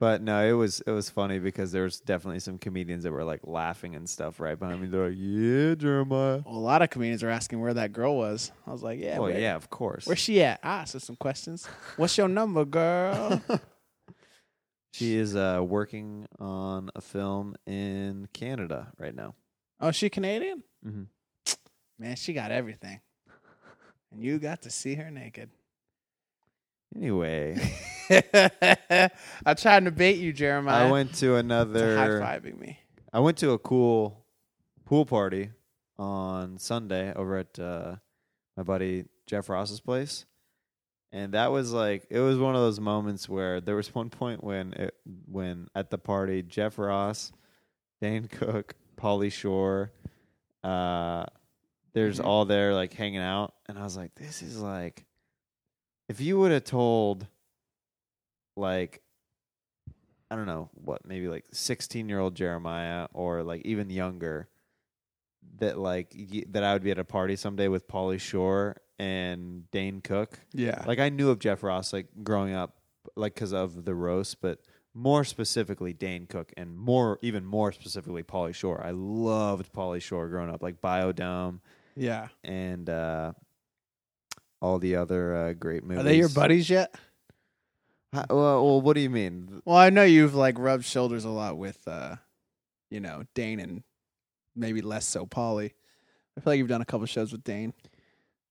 But 0.00 0.22
no, 0.22 0.46
it 0.48 0.52
was 0.52 0.80
it 0.86 0.90
was 0.92 1.10
funny 1.10 1.40
because 1.40 1.72
there 1.72 1.82
was 1.82 1.98
definitely 2.00 2.38
some 2.38 2.56
comedians 2.58 3.02
that 3.02 3.10
were 3.10 3.24
like 3.24 3.40
laughing 3.42 3.96
and 3.96 4.08
stuff 4.08 4.38
right 4.38 4.56
behind 4.58 4.80
me. 4.80 4.86
They're 4.86 5.08
like, 5.08 5.16
"Yeah, 5.18 5.74
Jeremiah." 5.74 6.42
well, 6.46 6.54
a 6.54 6.58
lot 6.58 6.82
of 6.82 6.90
comedians 6.90 7.24
are 7.24 7.30
asking 7.30 7.60
where 7.60 7.74
that 7.74 7.92
girl 7.92 8.16
was. 8.16 8.52
I 8.66 8.70
was 8.70 8.82
like, 8.84 9.00
yeah, 9.00 9.18
well, 9.18 9.28
where- 9.30 9.40
yeah, 9.40 9.56
of 9.56 9.70
course. 9.70 10.06
Where's 10.06 10.20
she 10.20 10.40
at? 10.42 10.60
I 10.62 10.82
asked 10.82 10.92
her 10.92 11.00
some 11.00 11.16
questions. 11.16 11.66
What's 11.96 12.16
your 12.16 12.28
number, 12.28 12.64
girl? 12.64 13.42
She 14.92 15.16
is 15.16 15.36
uh, 15.36 15.60
working 15.64 16.26
on 16.40 16.90
a 16.96 17.00
film 17.00 17.54
in 17.66 18.26
Canada 18.32 18.88
right 18.98 19.14
now. 19.14 19.34
oh, 19.80 19.90
she 19.92 20.08
Canadian? 20.10 20.64
Mm-hmm. 20.84 21.02
Man, 21.98 22.16
she 22.16 22.32
got 22.32 22.50
everything. 22.50 23.00
And 24.12 24.22
you 24.22 24.38
got 24.38 24.62
to 24.62 24.70
see 24.70 24.94
her 24.94 25.10
naked. 25.10 25.50
Anyway, 26.96 27.60
I 28.10 29.54
tried 29.56 29.84
to 29.84 29.90
bait 29.90 30.16
you, 30.16 30.32
Jeremiah. 30.32 30.86
I 30.86 30.90
went 30.90 31.12
to 31.14 31.20
to 31.20 31.36
another. 31.36 31.96
high 31.96 32.38
fiving 32.38 32.58
me. 32.58 32.78
I 33.12 33.20
went 33.20 33.36
to 33.38 33.50
a 33.50 33.58
cool 33.58 34.24
pool 34.86 35.04
party 35.04 35.50
on 35.98 36.56
Sunday 36.56 37.12
over 37.14 37.36
at 37.36 37.58
uh, 37.58 37.96
my 38.56 38.62
buddy 38.62 39.04
Jeff 39.26 39.50
Ross's 39.50 39.80
place, 39.80 40.24
and 41.12 41.34
that 41.34 41.52
was 41.52 41.72
like 41.72 42.06
it 42.08 42.20
was 42.20 42.38
one 42.38 42.54
of 42.54 42.62
those 42.62 42.80
moments 42.80 43.28
where 43.28 43.60
there 43.60 43.76
was 43.76 43.94
one 43.94 44.08
point 44.08 44.42
when 44.42 44.72
it, 44.72 44.94
when 45.30 45.68
at 45.74 45.90
the 45.90 45.98
party 45.98 46.42
Jeff 46.42 46.78
Ross, 46.78 47.32
Dane 48.00 48.28
Cook, 48.28 48.74
Pauly 48.96 49.30
Shore, 49.30 49.92
uh, 50.64 51.26
there's 51.94 52.18
Mhm. 52.20 52.24
all 52.24 52.44
there 52.44 52.74
like 52.74 52.92
hanging 52.92 53.20
out, 53.20 53.54
and 53.68 53.78
I 53.78 53.82
was 53.82 53.96
like, 53.96 54.14
this 54.14 54.42
is 54.42 54.58
like, 54.60 55.04
if 56.08 56.20
you 56.20 56.38
would 56.38 56.52
have 56.52 56.64
told, 56.64 57.26
like 58.56 59.02
I 60.30 60.36
don't 60.36 60.46
know 60.46 60.68
what 60.74 61.06
maybe 61.06 61.28
like 61.28 61.46
16 61.52 62.08
year 62.08 62.18
old 62.18 62.34
Jeremiah 62.34 63.08
or 63.14 63.42
like 63.42 63.62
even 63.64 63.88
younger 63.88 64.48
that 65.58 65.78
like 65.78 66.14
y- 66.14 66.44
that 66.50 66.62
I 66.62 66.72
would 66.74 66.82
be 66.82 66.90
at 66.90 66.98
a 66.98 67.04
party 67.04 67.34
someday 67.36 67.68
with 67.68 67.88
Pauly 67.88 68.20
Shore 68.20 68.76
and 68.98 69.70
Dane 69.70 70.00
Cook. 70.02 70.38
Yeah. 70.52 70.84
Like 70.86 70.98
I 70.98 71.08
knew 71.08 71.30
of 71.30 71.38
Jeff 71.38 71.62
Ross 71.62 71.92
like 71.92 72.08
growing 72.22 72.52
up 72.52 72.76
like 73.16 73.34
cuz 73.36 73.52
of 73.54 73.84
the 73.86 73.94
roast, 73.94 74.40
but 74.42 74.60
more 74.92 75.24
specifically 75.24 75.92
Dane 75.94 76.26
Cook 76.26 76.52
and 76.58 76.76
more 76.76 77.18
even 77.22 77.46
more 77.46 77.72
specifically 77.72 78.22
Pauly 78.22 78.54
Shore. 78.54 78.84
I 78.84 78.90
loved 78.90 79.72
Pauly 79.72 80.02
Shore 80.02 80.28
growing 80.28 80.50
up 80.50 80.62
like 80.62 80.80
Bio-Dome 80.82 81.62
yeah. 81.98 82.28
and 82.44 82.88
uh 82.88 83.32
all 84.60 84.78
the 84.78 84.96
other 84.96 85.36
uh, 85.36 85.52
great 85.52 85.84
movies. 85.84 86.00
Are 86.00 86.02
they 86.04 86.16
your 86.16 86.28
buddies 86.30 86.68
yet? 86.68 86.94
Hi- 88.14 88.26
Well, 88.30 88.64
well, 88.64 88.80
what 88.80 88.94
do 88.94 89.00
you 89.00 89.10
mean? 89.10 89.62
Well, 89.64 89.76
I 89.76 89.90
know 89.90 90.02
you've 90.02 90.34
like 90.34 90.58
rubbed 90.58 90.84
shoulders 90.84 91.24
a 91.24 91.30
lot 91.30 91.58
with 91.58 91.86
uh 91.86 92.16
you 92.90 93.00
know, 93.00 93.24
Dane 93.34 93.60
and 93.60 93.82
maybe 94.56 94.80
less 94.80 95.06
so 95.06 95.26
Pauly. 95.26 95.72
I 96.36 96.40
feel 96.40 96.52
like 96.52 96.58
you've 96.58 96.68
done 96.68 96.80
a 96.80 96.86
couple 96.86 97.06
shows 97.06 97.32
with 97.32 97.44
Dane. 97.44 97.74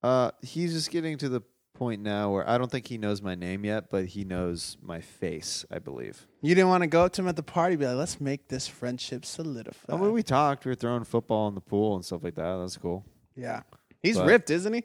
Uh, 0.04 0.32
he's 0.42 0.74
just 0.74 0.92
getting 0.92 1.18
to 1.18 1.28
the 1.30 1.42
point 1.74 2.02
now 2.02 2.32
where 2.32 2.48
I 2.48 2.58
don't 2.58 2.70
think 2.72 2.88
he 2.88 2.98
knows 2.98 3.22
my 3.22 3.34
name 3.36 3.66
yet, 3.66 3.90
but 3.90 4.06
he 4.08 4.24
knows 4.24 4.78
my 4.82 5.00
face, 5.02 5.66
I 5.72 5.80
believe. 5.80 6.28
You 6.42 6.54
didn't 6.54 6.70
want 6.70 6.82
to 6.84 6.88
go 6.88 7.06
up 7.06 7.14
to 7.14 7.22
him 7.22 7.28
at 7.28 7.36
the 7.36 7.44
party, 7.44 7.76
be 7.76 7.86
like, 7.88 7.96
let's 7.98 8.20
make 8.22 8.48
this 8.48 8.68
friendship 8.68 9.26
solidify. 9.26 9.94
I 9.94 9.98
mean, 9.98 10.12
we 10.12 10.22
talked. 10.24 10.66
We 10.66 10.72
were 10.72 10.76
throwing 10.76 11.04
football 11.04 11.48
in 11.48 11.56
the 11.56 11.62
pool 11.62 11.96
and 11.96 12.06
stuff 12.06 12.24
like 12.24 12.36
that. 12.36 12.58
That's 12.58 12.78
cool. 12.78 13.06
Yeah. 13.38 13.62
He's 14.02 14.18
But- 14.18 14.28
ripped, 14.28 14.50
isn't 14.50 14.74
he? 14.74 14.84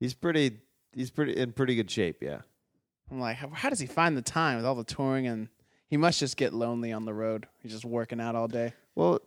He's 0.00 0.14
pretty. 0.14 0.58
He's 0.92 1.10
pretty 1.10 1.36
in 1.36 1.52
pretty 1.52 1.74
good 1.76 1.90
shape. 1.90 2.22
Yeah. 2.22 2.40
I'm 3.10 3.20
like, 3.20 3.36
how, 3.36 3.48
how 3.50 3.68
does 3.70 3.78
he 3.78 3.86
find 3.86 4.16
the 4.16 4.22
time 4.22 4.56
with 4.56 4.64
all 4.66 4.74
the 4.74 4.82
touring 4.84 5.26
and 5.26 5.48
he 5.88 5.96
must 5.96 6.18
just 6.18 6.36
get 6.36 6.52
lonely 6.52 6.92
on 6.92 7.04
the 7.04 7.14
road. 7.14 7.46
He's 7.62 7.70
just 7.72 7.84
working 7.84 8.20
out 8.20 8.34
all 8.34 8.48
day. 8.48 8.72
Well, 8.96 9.20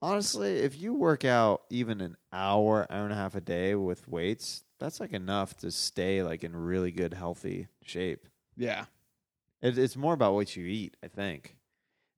honestly, 0.00 0.58
if 0.60 0.80
you 0.80 0.94
work 0.94 1.24
out 1.24 1.62
even 1.70 2.00
an 2.00 2.16
hour, 2.32 2.86
hour 2.88 3.04
and 3.04 3.12
a 3.12 3.16
half 3.16 3.34
a 3.34 3.40
day 3.42 3.74
with 3.74 4.08
weights, 4.08 4.64
that's 4.78 5.00
like 5.00 5.12
enough 5.12 5.56
to 5.58 5.70
stay 5.70 6.22
like 6.22 6.44
in 6.44 6.56
really 6.56 6.90
good, 6.92 7.12
healthy 7.12 7.66
shape. 7.82 8.26
Yeah. 8.56 8.86
It, 9.60 9.76
it's 9.76 9.96
more 9.96 10.14
about 10.14 10.34
what 10.34 10.56
you 10.56 10.64
eat, 10.64 10.96
I 11.04 11.08
think. 11.08 11.56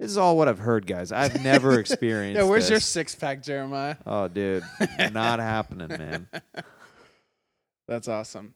This 0.00 0.10
is 0.10 0.16
all 0.16 0.38
what 0.38 0.48
I've 0.48 0.58
heard, 0.58 0.86
guys. 0.86 1.12
I've 1.12 1.42
never 1.44 1.78
experienced. 1.80 2.38
Yeah, 2.40 2.48
where's 2.48 2.70
your 2.70 2.80
six 2.80 3.14
pack, 3.14 3.42
Jeremiah? 3.42 3.96
Oh, 4.06 4.28
dude, 4.28 4.64
not 5.12 5.40
happening, 5.40 5.88
man. 5.88 6.26
That's 7.86 8.08
awesome. 8.08 8.54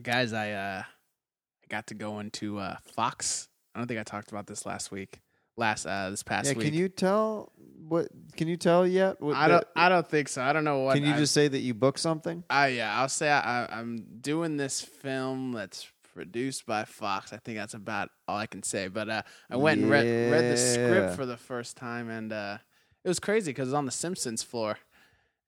Guys, 0.00 0.32
I 0.32 0.52
uh 0.52 0.82
I 0.84 1.66
got 1.68 1.88
to 1.88 1.94
go 1.94 2.20
into 2.20 2.58
uh 2.58 2.76
Fox. 2.94 3.48
I 3.74 3.80
don't 3.80 3.88
think 3.88 3.98
I 3.98 4.04
talked 4.04 4.30
about 4.30 4.46
this 4.46 4.64
last 4.64 4.92
week. 4.92 5.20
Last 5.56 5.86
uh 5.86 6.10
this 6.10 6.22
past 6.22 6.46
Yeah, 6.46 6.56
week. 6.56 6.66
can 6.68 6.74
you 6.74 6.88
tell 6.88 7.50
what? 7.88 8.08
Can 8.36 8.46
you 8.46 8.56
tell 8.56 8.86
yet? 8.86 9.20
What 9.20 9.34
I 9.36 9.48
don't 9.48 9.60
the- 9.60 9.66
I 9.80 9.88
don't 9.88 10.08
think 10.08 10.28
so. 10.28 10.40
I 10.42 10.52
don't 10.52 10.64
know 10.64 10.80
what 10.80 10.94
can 10.94 11.04
you 11.04 11.14
I- 11.14 11.18
just 11.18 11.32
say 11.34 11.48
that 11.48 11.58
you 11.60 11.74
booked 11.74 11.98
something? 12.00 12.44
I 12.48 12.68
yeah, 12.68 12.96
I'll 13.00 13.08
say 13.08 13.28
I, 13.28 13.66
I'm 13.66 14.04
doing 14.20 14.56
this 14.56 14.80
film 14.80 15.50
that's 15.52 15.90
produced 16.14 16.64
by 16.66 16.84
Fox. 16.84 17.32
I 17.32 17.36
think 17.38 17.58
that's 17.58 17.74
about 17.74 18.10
all 18.26 18.36
I 18.36 18.46
can 18.46 18.62
say. 18.62 18.88
But 18.88 19.08
uh, 19.08 19.22
I 19.50 19.56
went 19.56 19.82
and 19.82 19.90
read 19.90 20.06
read 20.30 20.52
the 20.52 20.56
script 20.56 21.16
for 21.16 21.26
the 21.26 21.36
first 21.36 21.76
time, 21.76 22.08
and 22.08 22.32
uh, 22.32 22.58
it 23.04 23.08
was 23.08 23.20
crazy 23.20 23.50
because 23.50 23.68
it 23.68 23.72
was 23.72 23.74
on 23.74 23.86
the 23.86 23.92
Simpsons 23.92 24.42
floor, 24.42 24.78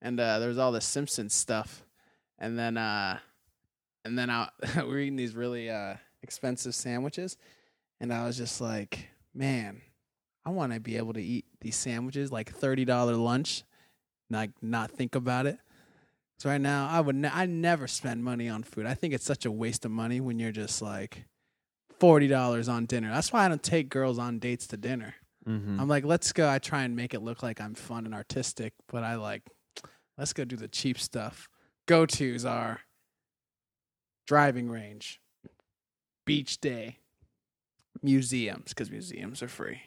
and 0.01 0.19
uh, 0.19 0.39
there 0.39 0.49
was 0.49 0.57
all 0.57 0.71
this 0.71 0.85
Simpsons 0.85 1.33
stuff, 1.33 1.83
and 2.37 2.59
then 2.59 2.77
uh, 2.77 3.17
and 4.05 4.17
then 4.17 4.29
I 4.29 4.49
we're 4.77 4.99
eating 4.99 5.15
these 5.15 5.35
really 5.35 5.69
uh, 5.69 5.95
expensive 6.21 6.75
sandwiches, 6.75 7.37
and 7.99 8.13
I 8.13 8.25
was 8.25 8.37
just 8.37 8.61
like, 8.61 9.07
man, 9.33 9.81
I 10.45 10.49
want 10.49 10.73
to 10.73 10.79
be 10.79 10.97
able 10.97 11.13
to 11.13 11.23
eat 11.23 11.45
these 11.61 11.75
sandwiches 11.75 12.31
like 12.31 12.51
thirty 12.51 12.85
dollar 12.85 13.15
lunch, 13.15 13.63
like 14.29 14.51
not 14.61 14.91
think 14.91 15.15
about 15.15 15.45
it. 15.45 15.57
So 16.39 16.49
right 16.49 16.61
now, 16.61 16.87
I 16.87 16.99
would 16.99 17.15
ne- 17.15 17.29
I 17.33 17.45
never 17.47 17.87
spend 17.87 18.23
money 18.23 18.47
on 18.47 18.63
food. 18.63 18.85
I 18.85 18.93
think 18.93 19.13
it's 19.13 19.25
such 19.25 19.45
a 19.45 19.51
waste 19.51 19.85
of 19.85 19.91
money 19.91 20.19
when 20.19 20.37
you're 20.37 20.51
just 20.51 20.81
like 20.81 21.25
forty 21.99 22.27
dollars 22.27 22.69
on 22.69 22.85
dinner. 22.85 23.11
That's 23.11 23.33
why 23.33 23.45
I 23.45 23.47
don't 23.47 23.63
take 23.63 23.89
girls 23.89 24.19
on 24.19 24.37
dates 24.39 24.67
to 24.67 24.77
dinner. 24.77 25.15
Mm-hmm. 25.47 25.79
I'm 25.79 25.87
like, 25.87 26.05
let's 26.05 26.31
go. 26.33 26.47
I 26.47 26.59
try 26.59 26.83
and 26.83 26.95
make 26.95 27.13
it 27.13 27.21
look 27.21 27.41
like 27.41 27.59
I'm 27.59 27.73
fun 27.73 28.05
and 28.05 28.13
artistic, 28.13 28.73
but 28.87 29.03
I 29.03 29.15
like, 29.15 29.43
let's 30.17 30.33
go 30.33 30.43
do 30.45 30.57
the 30.57 30.67
cheap 30.67 30.99
stuff. 30.99 31.47
go 31.87 32.05
tos 32.05 32.45
are 32.45 32.81
driving 34.27 34.69
range, 34.69 35.21
beach 36.25 36.59
day, 36.59 36.97
museums 38.03 38.69
because 38.69 38.91
museums 38.91 39.41
are 39.41 39.47
free. 39.47 39.81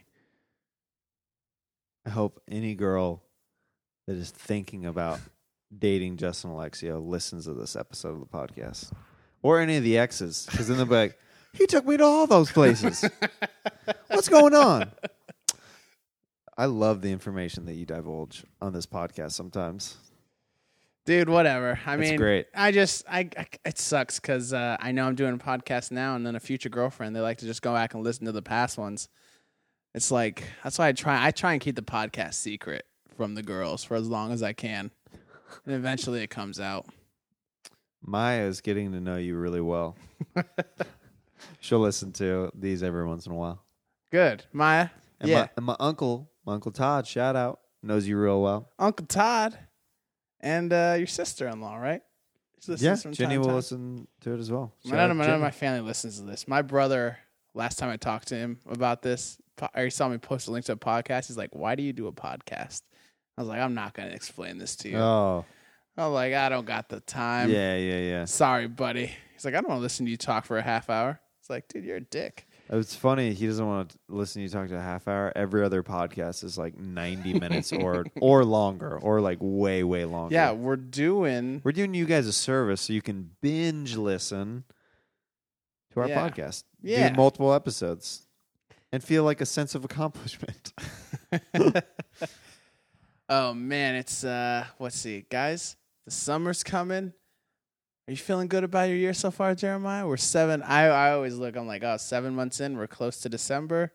I 2.06 2.10
hope 2.10 2.40
any 2.50 2.74
girl 2.74 3.22
that 4.06 4.16
is 4.16 4.30
thinking 4.30 4.86
about 4.86 5.20
dating 5.76 6.16
Justin 6.16 6.50
Alexio 6.50 7.06
listens 7.06 7.44
to 7.44 7.54
this 7.54 7.76
episode 7.76 8.14
of 8.14 8.20
the 8.20 8.26
podcast, 8.26 8.92
or 9.42 9.60
any 9.60 9.76
of 9.76 9.84
the 9.84 9.98
exes, 9.98 10.46
because 10.50 10.68
then 10.68 10.76
they'll 10.76 10.86
be 10.86 10.94
like, 10.94 11.18
"He 11.52 11.66
took 11.66 11.86
me 11.86 11.96
to 11.96 12.04
all 12.04 12.26
those 12.26 12.50
places. 12.50 13.04
What's 14.08 14.28
going 14.28 14.54
on?" 14.54 14.90
I 16.56 16.66
love 16.66 17.00
the 17.00 17.10
information 17.10 17.64
that 17.66 17.74
you 17.74 17.86
divulge 17.86 18.44
on 18.60 18.72
this 18.72 18.86
podcast. 18.86 19.32
Sometimes 19.32 19.96
Dude, 21.06 21.28
whatever. 21.28 21.78
I 21.86 21.96
That's 21.96 22.10
mean, 22.10 22.18
great. 22.18 22.46
I 22.54 22.72
just, 22.72 23.04
I, 23.08 23.28
I 23.36 23.46
it 23.64 23.78
sucks 23.78 24.20
because 24.20 24.52
uh, 24.52 24.76
I 24.78 24.92
know 24.92 25.06
I'm 25.06 25.14
doing 25.14 25.34
a 25.34 25.38
podcast 25.38 25.90
now, 25.90 26.14
and 26.14 26.26
then 26.26 26.36
a 26.36 26.40
future 26.40 26.68
girlfriend, 26.68 27.16
they 27.16 27.20
like 27.20 27.38
to 27.38 27.46
just 27.46 27.62
go 27.62 27.72
back 27.72 27.94
and 27.94 28.04
listen 28.04 28.26
to 28.26 28.32
the 28.32 28.42
past 28.42 28.76
ones. 28.76 29.08
It's 29.94 30.10
like 30.10 30.44
that's 30.62 30.78
why 30.78 30.88
I 30.88 30.92
try. 30.92 31.26
I 31.26 31.30
try 31.30 31.52
and 31.52 31.60
keep 31.60 31.74
the 31.74 31.82
podcast 31.82 32.34
secret 32.34 32.84
from 33.16 33.34
the 33.34 33.42
girls 33.42 33.82
for 33.82 33.96
as 33.96 34.08
long 34.08 34.30
as 34.30 34.42
I 34.42 34.52
can, 34.52 34.92
and 35.66 35.74
eventually 35.74 36.22
it 36.22 36.28
comes 36.30 36.58
out. 36.60 36.86
Maya 38.02 38.42
is 38.46 38.60
getting 38.60 38.92
to 38.92 39.00
know 39.00 39.16
you 39.16 39.36
really 39.36 39.60
well. 39.60 39.96
She'll 41.60 41.80
listen 41.80 42.12
to 42.14 42.50
these 42.54 42.82
every 42.82 43.06
once 43.06 43.26
in 43.26 43.32
a 43.32 43.34
while. 43.34 43.62
Good, 44.10 44.44
Maya. 44.52 44.88
And, 45.20 45.30
yeah, 45.30 45.40
my, 45.42 45.50
and 45.56 45.66
my 45.66 45.76
uncle, 45.80 46.30
my 46.46 46.54
uncle 46.54 46.72
Todd, 46.72 47.06
shout 47.06 47.36
out, 47.36 47.60
knows 47.82 48.06
you 48.08 48.18
real 48.18 48.42
well. 48.42 48.70
Uncle 48.78 49.06
Todd, 49.06 49.56
and 50.40 50.72
uh, 50.72 50.94
your 50.98 51.06
sister-in-law, 51.06 51.76
right? 51.76 52.02
She 52.60 52.72
listens 52.72 52.82
Yeah, 52.86 52.94
from 52.96 53.12
Jenny 53.12 53.34
time 53.34 53.34
to 53.34 53.38
will 53.40 53.46
time. 53.46 53.54
listen 53.56 54.08
to 54.22 54.34
it 54.34 54.40
as 54.40 54.50
well. 54.50 54.72
Shout 54.84 54.92
None 54.92 55.00
out 55.00 55.10
of, 55.10 55.16
my, 55.18 55.26
none 55.26 55.34
of 55.36 55.40
my 55.40 55.50
family 55.50 55.80
listens 55.86 56.18
to 56.18 56.24
this. 56.24 56.48
My 56.48 56.62
brother, 56.62 57.18
last 57.54 57.78
time 57.78 57.90
I 57.90 57.96
talked 57.96 58.28
to 58.28 58.34
him 58.34 58.58
about 58.68 59.02
this, 59.02 59.38
po- 59.56 59.68
or 59.74 59.84
he 59.84 59.90
saw 59.90 60.08
me 60.08 60.18
post 60.18 60.48
a 60.48 60.50
link 60.52 60.64
to 60.66 60.72
a 60.72 60.76
podcast. 60.76 61.28
He's 61.28 61.36
like, 61.38 61.54
"Why 61.54 61.74
do 61.74 61.82
you 61.82 61.92
do 61.92 62.06
a 62.06 62.12
podcast?" 62.12 62.82
I 63.38 63.42
was 63.42 63.48
like, 63.48 63.60
"I'm 63.60 63.74
not 63.74 63.94
going 63.94 64.08
to 64.08 64.14
explain 64.14 64.58
this 64.58 64.76
to 64.76 64.88
you." 64.88 64.98
Oh, 64.98 65.44
I'm 65.96 66.12
like, 66.12 66.34
"I 66.34 66.48
don't 66.48 66.66
got 66.66 66.88
the 66.88 67.00
time." 67.00 67.50
yeah, 67.50 67.76
yeah, 67.76 67.98
yeah. 68.00 68.24
Sorry, 68.24 68.66
buddy. 68.66 69.10
He's 69.34 69.44
like, 69.44 69.54
"I 69.54 69.60
don't 69.60 69.68
want 69.68 69.78
to 69.78 69.82
listen 69.82 70.06
to 70.06 70.10
you 70.10 70.16
talk 70.16 70.44
for 70.44 70.58
a 70.58 70.62
half 70.62 70.90
hour." 70.90 71.20
It's 71.40 71.48
like, 71.50 71.68
dude, 71.68 71.84
you're 71.84 71.96
a 71.96 72.00
dick. 72.00 72.46
It's 72.72 72.94
funny. 72.94 73.32
He 73.32 73.46
doesn't 73.46 73.66
want 73.66 73.88
to 73.90 73.98
listen 74.08 74.40
to 74.40 74.44
you 74.44 74.48
talk 74.48 74.68
to 74.68 74.76
a 74.76 74.80
half 74.80 75.08
hour. 75.08 75.32
Every 75.34 75.64
other 75.64 75.82
podcast 75.82 76.44
is 76.44 76.56
like 76.56 76.78
90 76.78 77.40
minutes 77.40 77.72
or 77.72 78.04
or 78.20 78.44
longer 78.44 78.96
or 78.98 79.20
like 79.20 79.38
way, 79.40 79.82
way 79.82 80.04
longer. 80.04 80.32
Yeah, 80.34 80.52
we're 80.52 80.76
doing. 80.76 81.62
We're 81.64 81.72
doing 81.72 81.94
you 81.94 82.04
guys 82.04 82.26
a 82.28 82.32
service 82.32 82.82
so 82.82 82.92
you 82.92 83.02
can 83.02 83.30
binge 83.40 83.96
listen 83.96 84.62
to 85.94 86.00
our 86.00 86.08
Yeah. 86.08 86.28
podcast. 86.28 86.62
Yeah. 86.80 87.08
Do 87.08 87.16
multiple 87.16 87.52
episodes 87.52 88.26
and 88.92 89.02
feel 89.02 89.24
like 89.24 89.40
a 89.40 89.46
sense 89.46 89.74
of 89.74 89.84
accomplishment. 89.84 90.72
oh 93.30 93.54
man, 93.54 93.94
it's 93.94 94.24
uh, 94.24 94.66
let's 94.78 94.96
see, 94.96 95.24
guys. 95.30 95.76
The 96.04 96.10
summer's 96.10 96.62
coming. 96.62 97.14
Are 98.06 98.10
you 98.10 98.16
feeling 98.16 98.48
good 98.48 98.64
about 98.64 98.88
your 98.88 98.96
year 98.98 99.14
so 99.14 99.30
far, 99.30 99.54
Jeremiah? 99.54 100.06
We're 100.06 100.16
seven. 100.16 100.62
I 100.62 100.86
I 100.86 101.12
always 101.12 101.36
look. 101.38 101.56
I'm 101.56 101.66
like, 101.66 101.84
oh, 101.84 101.96
seven 101.96 102.34
months 102.34 102.60
in. 102.60 102.76
We're 102.76 102.88
close 102.88 103.20
to 103.20 103.28
December. 103.28 103.92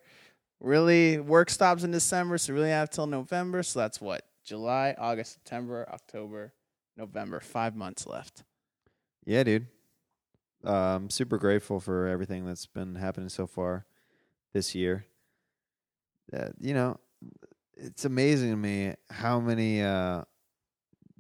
Really, 0.62 1.20
work 1.20 1.50
stops 1.50 1.84
in 1.84 1.92
December, 1.92 2.38
so 2.38 2.54
really 2.54 2.70
have 2.70 2.90
till 2.90 3.08
November. 3.08 3.62
So 3.62 3.80
that's 3.80 4.00
what 4.00 4.26
July, 4.44 4.96
August, 4.98 5.34
September, 5.34 5.88
October, 5.92 6.54
November. 6.96 7.42
Five 7.42 7.76
months 7.76 8.08
left. 8.08 8.44
Yeah, 9.26 9.44
dude. 9.44 9.68
Uh, 10.66 10.96
I'm 10.96 11.10
super 11.10 11.38
grateful 11.38 11.80
for 11.80 12.08
everything 12.08 12.46
that's 12.46 12.66
been 12.66 12.96
happening 12.96 13.30
so 13.30 13.46
far 13.46 13.86
this 14.54 14.74
year. 14.74 15.06
Uh, 16.34 16.50
you 16.60 16.74
know, 16.74 16.98
it's 17.78 18.06
amazing 18.06 18.52
to 18.52 18.56
me 18.58 18.94
how 19.10 19.40
many 19.40 19.82
uh, 19.82 20.24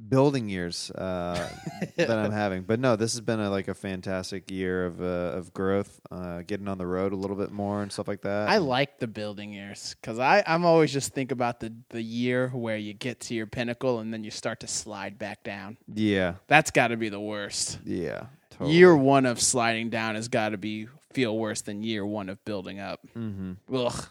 building 0.10 0.50
years 0.50 0.92
uh, 0.92 1.50
that 1.98 2.10
I'm 2.12 2.32
having. 2.32 2.64
But 2.64 2.80
no, 2.80 2.96
this 2.96 3.14
has 3.14 3.22
been 3.22 3.40
a, 3.40 3.50
like 3.50 3.68
a 3.68 3.74
fantastic 3.74 4.52
year 4.52 4.86
of 4.86 5.02
uh, 5.02 5.06
of 5.38 5.54
growth, 5.54 6.00
uh, 6.12 6.42
getting 6.46 6.68
on 6.68 6.78
the 6.78 6.86
road 6.88 7.14
a 7.14 7.16
little 7.16 7.36
bit 7.38 7.52
more 7.52 7.82
and 7.82 7.92
stuff 7.92 8.08
like 8.08 8.22
that. 8.22 8.50
I 8.50 8.58
like 8.58 9.00
the 9.00 9.08
building 9.08 9.54
years 9.54 9.96
because 10.02 10.20
I 10.20 10.44
I'm 10.46 10.66
always 10.66 10.92
just 10.92 11.14
think 11.14 11.32
about 11.32 11.60
the 11.60 11.74
the 11.90 12.02
year 12.02 12.50
where 12.50 12.78
you 12.78 12.94
get 12.94 13.20
to 13.22 13.34
your 13.34 13.48
pinnacle 13.48 14.00
and 14.00 14.14
then 14.14 14.24
you 14.24 14.32
start 14.32 14.60
to 14.62 14.68
slide 14.68 15.18
back 15.18 15.44
down. 15.44 15.78
yeah, 15.94 16.36
That's 16.48 16.72
got 16.72 16.90
to 16.90 16.98
be 16.98 17.10
the 17.10 17.20
worst. 17.22 17.80
yeah. 17.86 18.26
Totally. 18.52 18.76
Year 18.78 18.96
one 18.96 19.26
of 19.26 19.42
sliding 19.42 19.90
down 19.90 20.16
has 20.16 20.30
got 20.30 20.50
to 20.50 20.58
be 20.58 20.88
feel 21.12 21.38
worse 21.38 21.60
than 21.62 21.84
year 21.84 22.06
one 22.06 22.30
of 22.30 22.44
building 22.46 22.80
up. 22.80 23.02
hmm 23.14 23.54
Ugh. 23.74 24.08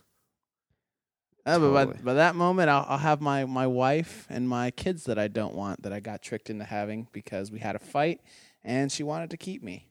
Uh, 1.46 1.58
but 1.58 1.72
by, 1.72 1.84
by 2.00 2.14
that 2.14 2.34
moment, 2.34 2.70
I'll, 2.70 2.86
I'll 2.88 2.98
have 2.98 3.20
my, 3.20 3.44
my 3.44 3.66
wife 3.66 4.26
and 4.30 4.48
my 4.48 4.70
kids 4.70 5.04
that 5.04 5.18
I 5.18 5.28
don't 5.28 5.54
want 5.54 5.82
that 5.82 5.92
I 5.92 6.00
got 6.00 6.22
tricked 6.22 6.48
into 6.48 6.64
having 6.64 7.06
because 7.12 7.50
we 7.52 7.58
had 7.58 7.76
a 7.76 7.78
fight 7.78 8.20
and 8.62 8.90
she 8.90 9.02
wanted 9.02 9.28
to 9.30 9.36
keep 9.36 9.62
me. 9.62 9.86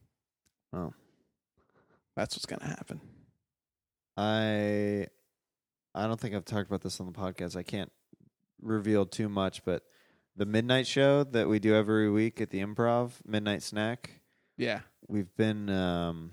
Oh. 0.74 0.94
That's 2.16 2.36
what's 2.36 2.46
gonna 2.48 2.66
happen. 2.66 3.02
I 4.18 5.08
I 5.96 6.08
don't 6.08 6.20
think 6.20 6.36
I've 6.36 6.46
talked 6.46 6.68
about 6.68 6.82
this 6.82 7.00
on 7.00 7.06
the 7.06 7.12
podcast. 7.12 7.56
I 7.56 7.64
can't 7.64 7.92
reveal 8.62 9.06
too 9.06 9.30
much, 9.30 9.64
but 9.66 9.84
the 10.36 10.46
midnight 10.46 10.88
show 10.88 11.24
that 11.24 11.48
we 11.48 11.60
do 11.60 11.76
every 11.76 12.10
week 12.10 12.42
at 12.42 12.50
the 12.50 12.60
Improv, 12.62 13.12
Midnight 13.26 13.62
Snack, 13.62 14.22
Yeah. 14.58 14.80
we've 15.08 15.36
been 15.36 15.70
um 15.70 16.32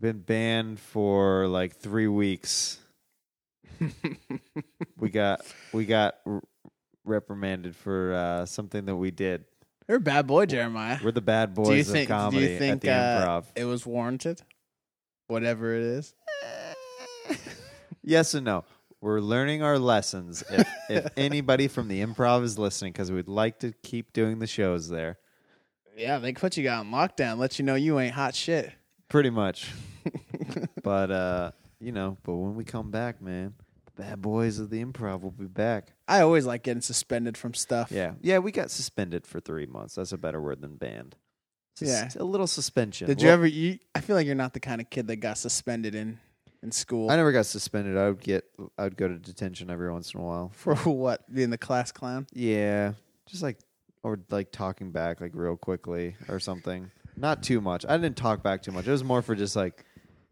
been 0.00 0.20
banned 0.20 0.78
for 0.78 1.46
like 1.48 1.76
3 1.76 2.06
weeks. 2.08 2.78
We 4.98 5.10
got 5.10 5.40
we 5.72 5.84
got 5.84 6.16
reprimanded 7.04 7.76
for 7.76 8.12
uh 8.14 8.46
something 8.46 8.84
that 8.86 8.96
we 8.96 9.10
did. 9.10 9.44
You're 9.88 9.98
a 9.98 10.00
bad 10.00 10.26
boy, 10.26 10.46
Jeremiah. 10.46 10.98
We're 11.02 11.12
the 11.12 11.20
bad 11.20 11.54
boys 11.54 11.68
do 11.68 11.74
you 11.74 11.80
of 11.80 11.86
think? 11.86 12.08
comedy 12.08 12.46
do 12.46 12.52
you 12.52 12.58
think 12.58 12.72
at 12.74 12.80
the 12.82 12.90
uh, 12.90 13.40
Improv. 13.40 13.44
it 13.56 13.64
was 13.64 13.86
warranted? 13.86 14.42
Whatever 15.28 15.72
it 15.74 15.82
is. 15.82 16.14
yes 18.02 18.34
and 18.34 18.44
no. 18.44 18.64
We're 19.00 19.20
learning 19.20 19.62
our 19.62 19.78
lessons. 19.78 20.42
If, 20.50 20.68
if 20.90 21.06
anybody 21.16 21.68
from 21.68 21.86
the 21.88 22.04
improv 22.04 22.42
is 22.42 22.58
listening, 22.58 22.92
because 22.92 23.12
we'd 23.12 23.28
like 23.28 23.60
to 23.60 23.72
keep 23.84 24.12
doing 24.12 24.40
the 24.40 24.46
shows 24.48 24.88
there, 24.88 25.18
Yeah, 25.96 26.18
they 26.18 26.32
put 26.32 26.56
you 26.56 26.64
got 26.64 26.80
on 26.80 26.90
lockdown, 26.90 27.38
let 27.38 27.58
you 27.60 27.64
know 27.64 27.76
you 27.76 28.00
ain't 28.00 28.14
hot 28.14 28.34
shit. 28.34 28.72
pretty 29.08 29.30
much. 29.30 29.70
but 30.82 31.10
uh, 31.12 31.50
you 31.80 31.92
know, 31.92 32.16
but 32.24 32.34
when 32.34 32.54
we 32.54 32.64
come 32.64 32.90
back, 32.90 33.20
man, 33.22 33.54
the 33.86 34.02
bad 34.02 34.22
boys 34.22 34.58
of 34.58 34.70
the 34.70 34.84
improv 34.84 35.20
will 35.22 35.30
be 35.30 35.46
back. 35.46 35.92
I 36.06 36.20
always 36.20 36.46
like 36.46 36.62
getting 36.62 36.80
suspended 36.82 37.36
from 37.36 37.54
stuff. 37.54 37.90
Yeah, 37.90 38.12
yeah. 38.20 38.38
We 38.38 38.52
got 38.52 38.70
suspended 38.70 39.26
for 39.26 39.40
three 39.40 39.66
months. 39.66 39.94
That's 39.96 40.12
a 40.12 40.18
better 40.18 40.40
word 40.40 40.60
than 40.60 40.76
banned. 40.76 41.16
Sus- 41.76 41.88
Yeah. 41.88 42.08
a 42.20 42.24
little 42.24 42.46
suspension. 42.48 43.06
Did 43.06 43.20
you 43.22 43.28
Well, 43.28 43.34
ever? 43.34 43.46
You, 43.46 43.78
I 43.94 44.00
feel 44.00 44.16
like 44.16 44.26
you're 44.26 44.34
not 44.34 44.52
the 44.54 44.60
kind 44.60 44.80
of 44.80 44.90
kid 44.90 45.06
that 45.08 45.16
got 45.16 45.38
suspended 45.38 45.94
in 45.94 46.18
in 46.60 46.72
school 46.72 47.08
I 47.08 47.14
never 47.14 47.30
got 47.30 47.46
suspended. 47.46 47.96
I 47.96 48.08
would 48.08 48.20
get. 48.20 48.44
I 48.76 48.82
would 48.84 48.96
go 48.96 49.06
to 49.06 49.14
detention 49.14 49.70
every 49.70 49.92
once 49.92 50.12
in 50.12 50.20
a 50.20 50.24
while. 50.24 50.50
for 50.54 50.74
what? 50.84 51.32
Being 51.32 51.50
the 51.50 51.58
class 51.58 51.92
clown. 51.92 52.26
Yeah, 52.32 52.94
just 53.26 53.42
like 53.44 53.58
or 54.02 54.18
like 54.30 54.50
talking 54.50 54.90
back 54.90 55.20
like 55.20 55.32
real 55.34 55.56
quickly 55.56 56.16
or 56.28 56.40
something. 56.40 56.90
Not 57.16 57.42
too 57.44 57.60
much. 57.60 57.84
I 57.88 57.96
didn't 57.96 58.16
talk 58.16 58.42
back 58.42 58.62
too 58.62 58.72
much. 58.72 58.86
It 58.88 58.90
was 58.90 59.04
more 59.04 59.22
for 59.22 59.36
just 59.36 59.54
like 59.54 59.84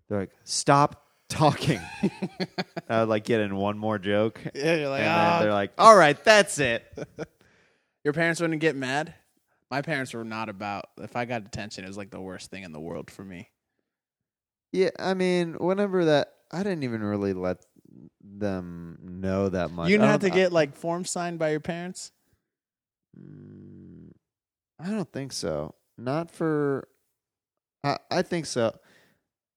they're 0.08 0.18
like 0.20 0.30
stop 0.44 1.05
talking. 1.28 1.80
I 2.88 3.00
would 3.00 3.08
like 3.08 3.24
get 3.24 3.40
in 3.40 3.56
one 3.56 3.78
more 3.78 3.98
joke, 3.98 4.40
Yeah, 4.54 4.74
you're 4.76 4.88
like, 4.88 5.02
then 5.02 5.10
"Ah." 5.14 5.38
they're 5.40 5.52
like, 5.52 5.72
"All 5.78 5.96
right, 5.96 6.22
that's 6.24 6.58
it." 6.58 6.84
Your 8.04 8.12
parents 8.12 8.40
wouldn't 8.40 8.60
get 8.60 8.76
mad. 8.76 9.14
My 9.70 9.82
parents 9.82 10.14
were 10.14 10.24
not 10.24 10.48
about. 10.48 10.84
If 10.98 11.16
I 11.16 11.24
got 11.24 11.42
detention, 11.44 11.84
it 11.84 11.88
was 11.88 11.96
like 11.96 12.10
the 12.10 12.20
worst 12.20 12.50
thing 12.50 12.62
in 12.62 12.72
the 12.72 12.78
world 12.80 13.10
for 13.10 13.24
me. 13.24 13.50
Yeah, 14.72 14.90
I 14.98 15.14
mean, 15.14 15.54
whenever 15.54 16.04
that, 16.04 16.32
I 16.52 16.62
didn't 16.62 16.84
even 16.84 17.02
really 17.02 17.32
let 17.32 17.64
them 18.22 18.98
know 19.02 19.48
that 19.48 19.70
much. 19.72 19.88
you 19.88 19.96
didn't 19.96 20.10
have 20.10 20.20
to 20.20 20.28
don't- 20.28 20.36
get 20.36 20.52
like 20.52 20.76
forms 20.76 21.10
signed 21.10 21.38
by 21.40 21.50
your 21.50 21.60
parents. 21.60 22.12
Mm, 23.18 24.10
I 24.78 24.90
don't 24.90 25.10
think 25.12 25.32
so. 25.32 25.74
Not 25.98 26.30
for. 26.30 26.86
I 27.82 27.98
I 28.10 28.22
think 28.22 28.46
so. 28.46 28.76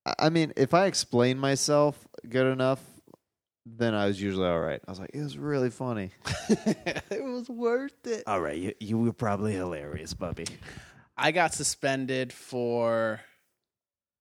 I- 0.10 0.26
I 0.26 0.30
mean, 0.30 0.54
if 0.56 0.74
I 0.74 0.86
explain 0.86 1.38
myself 1.38 2.08
good 2.28 2.48
enough, 2.52 2.82
then 3.66 3.94
I 3.94 4.08
was 4.08 4.22
usually 4.22 4.48
all 4.48 4.60
right. 4.60 4.82
I 4.88 4.92
was 4.92 5.00
like, 5.00 5.12
it 5.14 5.22
was 5.22 5.38
really 5.38 5.70
funny. 5.70 6.12
it 6.50 7.24
was 7.24 7.50
worth 7.50 8.06
it. 8.08 8.24
All 8.26 8.42
right, 8.42 8.58
you 8.58 8.74
you 8.80 8.98
were 8.98 9.14
probably 9.14 9.54
hilarious, 9.54 10.14
Bubby. 10.14 10.46
I 11.18 11.32
got 11.32 11.54
suspended 11.54 12.32
for 12.34 13.20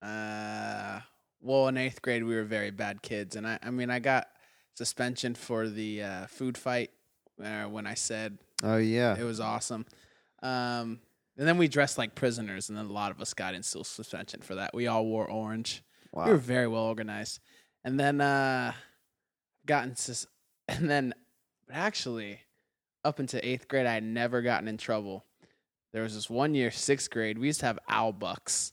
uh 0.02 1.00
well 1.40 1.66
in 1.68 1.76
eighth 1.76 2.00
grade 2.02 2.22
we 2.24 2.34
were 2.34 2.44
very 2.44 2.70
bad 2.70 3.02
kids 3.02 3.34
and 3.34 3.46
I 3.46 3.58
I 3.62 3.70
mean 3.70 3.90
I 3.90 3.98
got 3.98 4.28
suspension 4.74 5.34
for 5.34 5.68
the 5.68 6.02
uh, 6.04 6.26
food 6.26 6.56
fight 6.56 6.90
uh, 7.42 7.64
when 7.64 7.84
I 7.86 7.94
said 7.94 8.38
Oh 8.62 8.76
yeah, 8.76 9.16
it 9.18 9.22
was 9.24 9.38
awesome. 9.40 9.86
Um, 10.42 10.98
and 11.38 11.46
then 11.46 11.56
we 11.56 11.68
dressed 11.68 11.96
like 11.96 12.16
prisoners, 12.16 12.68
and 12.68 12.76
then 12.76 12.86
a 12.86 12.92
lot 12.92 13.12
of 13.12 13.20
us 13.20 13.32
got 13.32 13.54
in 13.54 13.62
still 13.62 13.84
suspension 13.84 14.40
for 14.40 14.56
that. 14.56 14.74
We 14.74 14.88
all 14.88 15.06
wore 15.06 15.30
orange. 15.30 15.82
Wow. 16.12 16.26
We 16.26 16.32
were 16.32 16.38
very 16.38 16.66
well 16.66 16.82
organized. 16.82 17.40
And 17.84 17.98
then 17.98 18.20
uh 18.20 18.72
gotten 19.66 19.94
sus- 19.94 20.26
and 20.68 20.90
then 20.90 21.14
but 21.66 21.76
actually 21.76 22.40
up 23.04 23.20
into 23.20 23.46
eighth 23.46 23.68
grade 23.68 23.86
I 23.86 23.94
had 23.94 24.02
never 24.02 24.42
gotten 24.42 24.68
in 24.68 24.76
trouble. 24.78 25.24
There 25.92 26.02
was 26.02 26.14
this 26.14 26.28
one 26.28 26.54
year, 26.54 26.70
sixth 26.70 27.10
grade, 27.10 27.38
we 27.38 27.46
used 27.46 27.60
to 27.60 27.66
have 27.66 27.78
owl 27.88 28.12
bucks. 28.12 28.72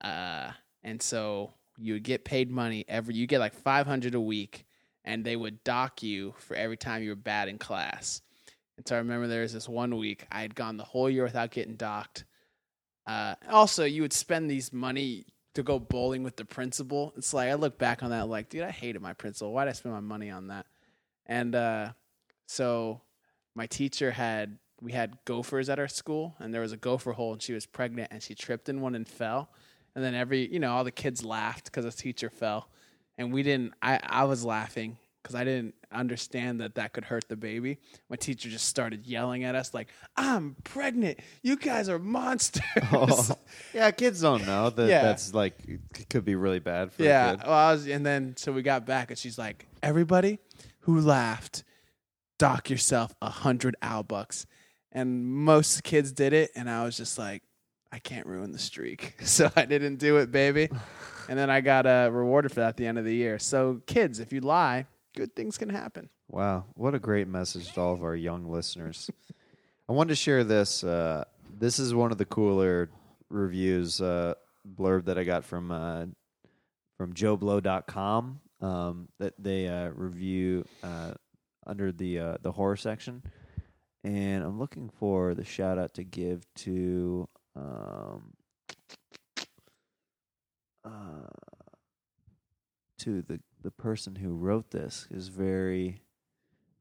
Uh 0.00 0.50
and 0.82 1.00
so 1.00 1.54
you 1.78 1.94
would 1.94 2.02
get 2.02 2.24
paid 2.24 2.50
money 2.50 2.84
every 2.88 3.14
you 3.14 3.26
get 3.26 3.38
like 3.38 3.54
five 3.54 3.86
hundred 3.86 4.14
a 4.14 4.20
week 4.20 4.66
and 5.04 5.24
they 5.24 5.36
would 5.36 5.62
dock 5.64 6.02
you 6.02 6.34
for 6.38 6.56
every 6.56 6.76
time 6.76 7.02
you 7.02 7.10
were 7.10 7.16
bad 7.16 7.48
in 7.48 7.56
class. 7.56 8.20
And 8.80 8.88
so 8.88 8.94
I 8.94 8.98
remember 8.98 9.26
there 9.26 9.42
was 9.42 9.52
this 9.52 9.68
one 9.68 9.98
week 9.98 10.26
I 10.32 10.40
had 10.40 10.54
gone 10.54 10.78
the 10.78 10.84
whole 10.84 11.10
year 11.10 11.22
without 11.22 11.50
getting 11.50 11.74
docked. 11.74 12.24
Uh, 13.06 13.34
also, 13.50 13.84
you 13.84 14.00
would 14.00 14.14
spend 14.14 14.50
these 14.50 14.72
money 14.72 15.26
to 15.52 15.62
go 15.62 15.78
bowling 15.78 16.22
with 16.22 16.36
the 16.36 16.46
principal. 16.46 17.12
It's 17.14 17.34
like 17.34 17.50
I 17.50 17.54
look 17.54 17.76
back 17.76 18.02
on 18.02 18.08
that 18.08 18.30
like, 18.30 18.48
dude, 18.48 18.62
I 18.62 18.70
hated 18.70 19.02
my 19.02 19.12
principal. 19.12 19.52
Why 19.52 19.66
did 19.66 19.70
I 19.70 19.72
spend 19.74 19.94
my 19.94 20.00
money 20.00 20.30
on 20.30 20.46
that? 20.46 20.64
And 21.26 21.54
uh, 21.54 21.92
so 22.46 23.02
my 23.54 23.66
teacher 23.66 24.12
had 24.12 24.56
we 24.80 24.92
had 24.92 25.18
gophers 25.26 25.68
at 25.68 25.78
our 25.78 25.86
school, 25.86 26.34
and 26.38 26.54
there 26.54 26.62
was 26.62 26.72
a 26.72 26.78
gopher 26.78 27.12
hole, 27.12 27.34
and 27.34 27.42
she 27.42 27.52
was 27.52 27.66
pregnant, 27.66 28.08
and 28.10 28.22
she 28.22 28.34
tripped 28.34 28.70
in 28.70 28.80
one 28.80 28.94
and 28.94 29.06
fell. 29.06 29.50
And 29.94 30.02
then 30.02 30.14
every, 30.14 30.50
you 30.50 30.58
know, 30.58 30.72
all 30.72 30.84
the 30.84 30.90
kids 30.90 31.22
laughed 31.22 31.66
because 31.66 31.84
the 31.84 31.90
teacher 31.90 32.30
fell, 32.30 32.70
and 33.18 33.30
we 33.30 33.42
didn't. 33.42 33.74
I 33.82 34.00
I 34.02 34.24
was 34.24 34.42
laughing 34.42 34.96
because 35.22 35.34
I 35.34 35.44
didn't 35.44 35.74
understand 35.92 36.60
that 36.60 36.76
that 36.76 36.92
could 36.92 37.04
hurt 37.04 37.28
the 37.28 37.36
baby. 37.36 37.78
My 38.08 38.16
teacher 38.16 38.48
just 38.48 38.66
started 38.68 39.06
yelling 39.06 39.44
at 39.44 39.54
us 39.54 39.74
like, 39.74 39.88
"I'm 40.16 40.56
pregnant! 40.64 41.20
You 41.42 41.56
guys 41.56 41.88
are 41.88 41.98
monsters!" 41.98 42.62
Oh. 42.92 43.30
yeah, 43.74 43.90
kids 43.90 44.20
don't 44.22 44.46
know 44.46 44.70
that 44.70 44.88
Yeah. 44.88 45.02
that's 45.02 45.34
like 45.34 45.54
it 45.66 46.08
could 46.08 46.24
be 46.24 46.34
really 46.36 46.58
bad 46.60 46.92
for 46.92 47.02
Yeah. 47.02 47.32
a 47.32 47.36
kid. 47.36 47.46
Well, 47.46 47.54
I 47.54 47.72
was, 47.72 47.86
and 47.88 48.04
then 48.06 48.34
so 48.36 48.52
we 48.52 48.62
got 48.62 48.86
back, 48.86 49.10
and 49.10 49.18
she's 49.18 49.38
like, 49.38 49.66
"Everybody 49.82 50.38
who 50.80 51.00
laughed, 51.00 51.64
dock 52.38 52.70
yourself 52.70 53.14
a 53.20 53.30
hundred 53.30 53.76
owl 53.82 54.02
bucks." 54.02 54.46
And 54.92 55.24
most 55.24 55.84
kids 55.84 56.12
did 56.12 56.32
it, 56.32 56.50
and 56.56 56.68
I 56.68 56.82
was 56.84 56.96
just 56.96 57.18
like, 57.18 57.42
"I 57.92 57.98
can't 57.98 58.26
ruin 58.26 58.52
the 58.52 58.58
streak," 58.58 59.14
so 59.24 59.50
I 59.54 59.64
didn't 59.66 59.96
do 59.96 60.16
it, 60.16 60.32
baby. 60.32 60.68
and 61.28 61.38
then 61.38 61.48
I 61.50 61.60
got 61.60 61.86
uh, 61.86 62.08
rewarded 62.12 62.50
for 62.52 62.60
that 62.60 62.70
at 62.70 62.76
the 62.76 62.86
end 62.86 62.98
of 62.98 63.04
the 63.04 63.14
year. 63.14 63.38
So, 63.38 63.82
kids, 63.86 64.18
if 64.18 64.32
you 64.32 64.40
lie, 64.40 64.86
good 65.14 65.34
things 65.34 65.58
can 65.58 65.68
happen. 65.68 66.08
Wow, 66.28 66.66
what 66.74 66.94
a 66.94 66.98
great 66.98 67.28
message 67.28 67.72
to 67.72 67.80
all 67.80 67.92
of 67.92 68.02
our 68.02 68.14
young 68.14 68.50
listeners. 68.50 69.10
I 69.88 69.92
wanted 69.92 70.10
to 70.10 70.16
share 70.16 70.44
this. 70.44 70.84
Uh, 70.84 71.24
this 71.58 71.78
is 71.78 71.94
one 71.94 72.12
of 72.12 72.18
the 72.18 72.24
cooler 72.24 72.88
reviews 73.28 74.00
uh, 74.00 74.34
blurb 74.76 75.06
that 75.06 75.18
I 75.18 75.24
got 75.24 75.44
from 75.44 75.70
uh, 75.70 76.06
from 76.96 77.12
JoBlo.com. 77.12 78.40
Um, 78.60 79.08
that 79.18 79.32
they 79.38 79.68
uh, 79.68 79.88
review 79.88 80.66
uh, 80.82 81.14
under 81.66 81.92
the 81.92 82.18
uh, 82.18 82.36
the 82.42 82.52
horror 82.52 82.76
section, 82.76 83.22
and 84.04 84.44
I'm 84.44 84.58
looking 84.58 84.90
for 84.98 85.34
the 85.34 85.44
shout 85.44 85.78
out 85.78 85.94
to 85.94 86.04
give 86.04 86.44
to. 86.56 87.28
Um, 87.56 88.32
uh, 90.84 91.28
to 92.98 93.22
the 93.22 93.40
the 93.62 93.70
person 93.70 94.16
who 94.16 94.34
wrote 94.34 94.70
this 94.70 95.06
is 95.10 95.28
very 95.28 96.00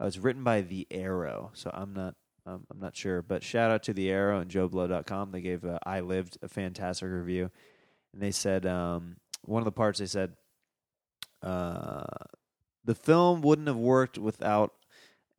uh, 0.02 0.06
it's 0.06 0.18
written 0.18 0.44
by 0.44 0.62
the 0.62 0.88
arrow 0.92 1.52
so 1.54 1.70
i'm 1.74 1.94
not 1.94 2.16
um, 2.46 2.66
i'm 2.72 2.80
not 2.80 2.96
sure 2.96 3.22
but 3.22 3.44
shout 3.44 3.72
out 3.72 3.84
to 3.84 3.94
the 3.94 4.10
arrow 4.10 4.40
and 4.40 4.50
joblo.com 4.50 5.32
they 5.32 5.42
gave 5.42 5.66
i 5.84 6.00
lived 6.00 6.38
a 6.42 6.48
fantastic 6.48 7.10
review 7.10 7.50
and 8.14 8.22
they 8.22 8.32
said 8.32 8.66
um, 8.66 9.18
one 9.44 9.62
of 9.62 9.66
the 9.66 9.72
parts 9.72 10.00
they 10.00 10.06
said 10.06 10.34
uh, 11.42 12.04
the 12.84 12.96
film 12.96 13.42
wouldn't 13.42 13.68
have 13.68 13.78
worked 13.78 14.18
without 14.18 14.74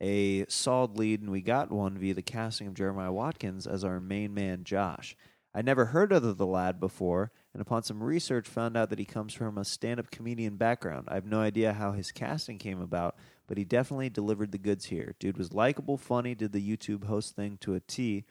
a 0.01 0.47
solid 0.47 0.97
lead 0.97 1.21
and 1.21 1.31
we 1.31 1.43
got 1.43 1.71
one 1.71 1.99
via 1.99 2.15
the 2.15 2.23
casting 2.23 2.67
of 2.67 2.75
jeremiah 2.75 3.13
watkins 3.13 3.67
as 3.67 3.85
our 3.85 4.01
main 4.01 4.33
man 4.33 4.65
josh. 4.65 5.17
I 5.55 5.63
never 5.63 5.87
heard 5.87 6.13
of 6.13 6.37
the 6.37 6.47
lad 6.47 6.79
before 6.79 7.33
and 7.53 7.61
upon 7.61 7.83
some 7.83 8.03
research 8.03 8.47
found 8.49 8.77
out 8.77 8.91
that 8.91 8.99
he 8.99 9.05
comes 9.05 9.33
from 9.35 9.59
a 9.59 9.65
stand-up 9.65 10.11
comedian 10.11 10.57
background. 10.57 11.07
I 11.09 11.15
have 11.15 11.27
no 11.27 11.41
idea 11.41 11.73
how 11.73 11.93
his 11.93 12.13
casting 12.13 12.59
came 12.59 12.81
about, 12.81 13.17
but 13.49 13.59
he 13.59 13.65
definitely 13.65 14.09
delivered 14.11 14.53
the 14.53 14.59
goods 14.59 14.87
here. 14.87 15.15
Dude 15.19 15.37
was 15.39 15.53
likable, 15.53 15.97
funny, 15.97 16.35
did 16.35 16.53
the 16.53 16.77
YouTube 16.77 17.05
host 17.05 17.35
thing 17.35 17.59
to 17.63 17.75
a 17.75 17.81
T, 17.81 18.25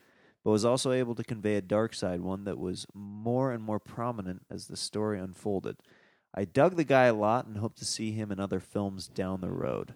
but 0.43 0.51
was 0.51 0.63
also 0.63 0.91
able 0.93 1.15
to 1.15 1.23
convey 1.23 1.55
a 1.55 1.61
dark 1.61 1.93
side, 1.93 2.21
one 2.21 2.45
that 2.45 2.57
was 2.57 2.85
more 2.93 3.51
and 3.51 3.61
more 3.61 3.79
prominent 3.79 4.45
as 4.49 4.67
the 4.67 4.77
story 4.77 5.19
unfolded. 5.19 5.77
I 6.33 6.45
dug 6.45 6.75
the 6.77 6.83
guy 6.85 7.05
a 7.05 7.13
lot 7.13 7.45
and 7.47 7.57
hope 7.57 7.75
to 7.77 7.85
see 7.85 8.11
him 8.11 8.31
in 8.31 8.39
other 8.39 8.59
films 8.61 9.07
down 9.07 9.41
the 9.41 9.51
road. 9.51 9.95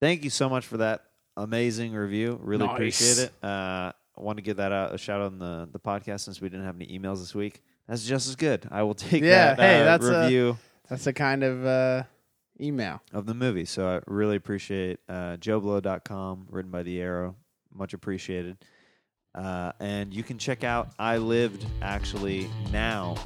Thank 0.00 0.24
you 0.24 0.30
so 0.30 0.48
much 0.48 0.64
for 0.64 0.78
that 0.78 1.04
amazing 1.36 1.92
review. 1.92 2.38
Really 2.42 2.64
Nice. 2.66 2.74
appreciate 2.74 3.18
it. 3.18 3.32
Uh, 3.44 3.92
I 4.16 4.22
want 4.22 4.38
to 4.38 4.42
give 4.42 4.56
that 4.58 4.72
out 4.72 4.94
a 4.94 4.98
shout 4.98 5.20
out 5.20 5.26
on 5.32 5.38
the, 5.38 5.68
the 5.72 5.78
podcast 5.78 6.20
since 6.20 6.40
we 6.40 6.48
didn't 6.48 6.64
have 6.64 6.76
any 6.76 6.86
emails 6.86 7.18
this 7.18 7.34
week. 7.34 7.62
That's 7.90 8.06
just 8.06 8.28
as 8.28 8.36
good. 8.36 8.68
I 8.70 8.84
will 8.84 8.94
take 9.10 9.22
Yeah, 9.24 9.54
that 9.54 9.58
hey, 9.58 9.80
uh, 9.80 9.84
that's 9.84 10.06
a- 10.06 10.20
review 10.22 10.58
That's 10.88 11.06
a 11.08 11.12
kind 11.12 11.42
of 11.42 11.66
uh, 11.66 12.02
email. 12.60 13.02
of 13.12 13.26
the 13.26 13.34
movie. 13.34 13.64
So 13.64 13.88
I 13.88 14.00
really 14.06 14.36
appreciate 14.36 15.00
uh, 15.08 15.36
joblo.com, 15.38 16.46
written 16.48 16.70
by 16.70 16.84
The 16.84 17.00
Arrow. 17.00 17.34
Much 17.74 17.92
appreciated. 17.92 18.58
Uh, 19.34 19.72
and 19.80 20.14
you 20.14 20.22
can 20.22 20.38
check 20.38 20.62
out 20.64 20.90
I 20.98 21.16
Lived 21.18 21.66
actually 21.82 22.48
now 22.72 23.16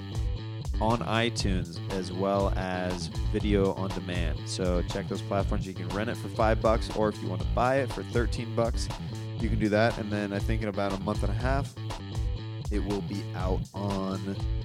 on 0.81 0.99
iTunes 1.01 1.79
as 1.93 2.11
well 2.13 2.53
as 2.57 3.09
video 3.33 3.75
on 3.75 3.91
demand. 3.91 4.39
So 4.47 4.83
check 4.89 5.09
those 5.09 5.23
platforms. 5.23 5.67
You 5.67 5.75
can 5.75 5.89
rent 5.91 6.09
it 6.11 6.17
for 6.17 6.29
five 6.29 6.61
bucks, 6.63 6.89
or 6.97 7.09
if 7.11 7.23
you 7.23 7.29
want 7.29 7.43
to 7.43 7.47
buy 7.49 7.77
it 7.81 7.93
for 7.93 8.03
13 8.03 8.55
bucks, 8.57 8.89
you 9.41 9.49
can 9.51 9.59
do 9.59 9.69
that. 9.69 9.97
And 9.99 10.11
then 10.11 10.33
I 10.33 10.39
think 10.39 10.63
in 10.63 10.69
about 10.69 10.93
a 10.93 10.99
month 11.05 11.23
and 11.23 11.31
a 11.31 11.35
half, 11.37 11.75
it 12.75 12.85
will 12.85 13.03
be 13.03 13.23
out 13.37 13.61
on 13.73 14.19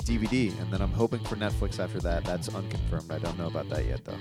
DVD. 0.04 0.60
And 0.60 0.72
then 0.74 0.82
I'm 0.82 0.92
hoping 0.92 1.20
for 1.20 1.36
Netflix 1.36 1.80
after 1.80 2.00
that. 2.00 2.26
That's 2.26 2.54
unconfirmed. 2.54 3.12
I 3.12 3.20
don't 3.20 3.38
know 3.38 3.48
about 3.48 3.70
that 3.70 3.86
yet, 3.86 4.04
though. 4.04 4.18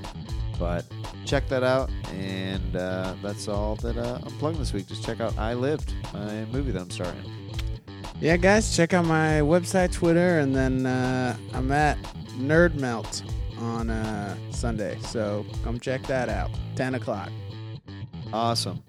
But 0.59 0.85
check 1.25 1.49
that 1.49 1.63
out. 1.63 1.91
And 2.13 2.77
uh, 2.77 3.15
that's 3.23 3.49
all 3.49 3.77
that 3.77 3.97
uh, 3.97 4.19
I'm 4.23 4.33
plugging 4.39 4.59
this 4.59 4.73
week. 4.73 4.87
Just 4.87 5.05
check 5.05 5.21
out 5.21 5.37
I 5.39 5.55
Lived, 5.55 5.95
my 6.13 6.45
movie 6.47 6.71
that 6.73 6.83
I'm 6.83 6.91
starring. 6.91 7.23
Yeah, 8.21 8.37
guys, 8.37 8.77
check 8.77 8.95
out 8.95 9.07
my 9.07 9.41
website, 9.41 9.93
Twitter, 9.93 10.41
and 10.41 10.55
then 10.55 10.87
uh, 10.87 11.37
I'm 11.55 11.71
at 11.71 11.97
Nerd 12.37 12.75
Melt 12.75 13.23
on 13.59 13.91
uh, 13.91 14.37
Sunday. 14.51 14.99
So 15.01 15.47
come 15.65 15.81
check 15.81 16.03
that 16.09 16.29
out. 16.29 16.51
10 16.77 16.97
o'clock. 16.97 17.31
Awesome. 18.33 18.83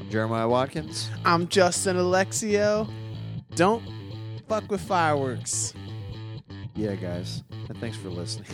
I'm 0.00 0.10
Jeremiah 0.10 0.48
Watkins. 0.48 1.10
I'm 1.24 1.46
Justin 1.48 1.96
Alexio. 1.96 2.90
Don't 3.54 3.82
fuck 4.50 4.68
with 4.68 4.80
fireworks. 4.80 5.72
Yeah, 6.74 6.96
guys. 6.96 7.44
And 7.68 7.78
thanks 7.78 7.96
for 7.96 8.08
listening. 8.08 8.48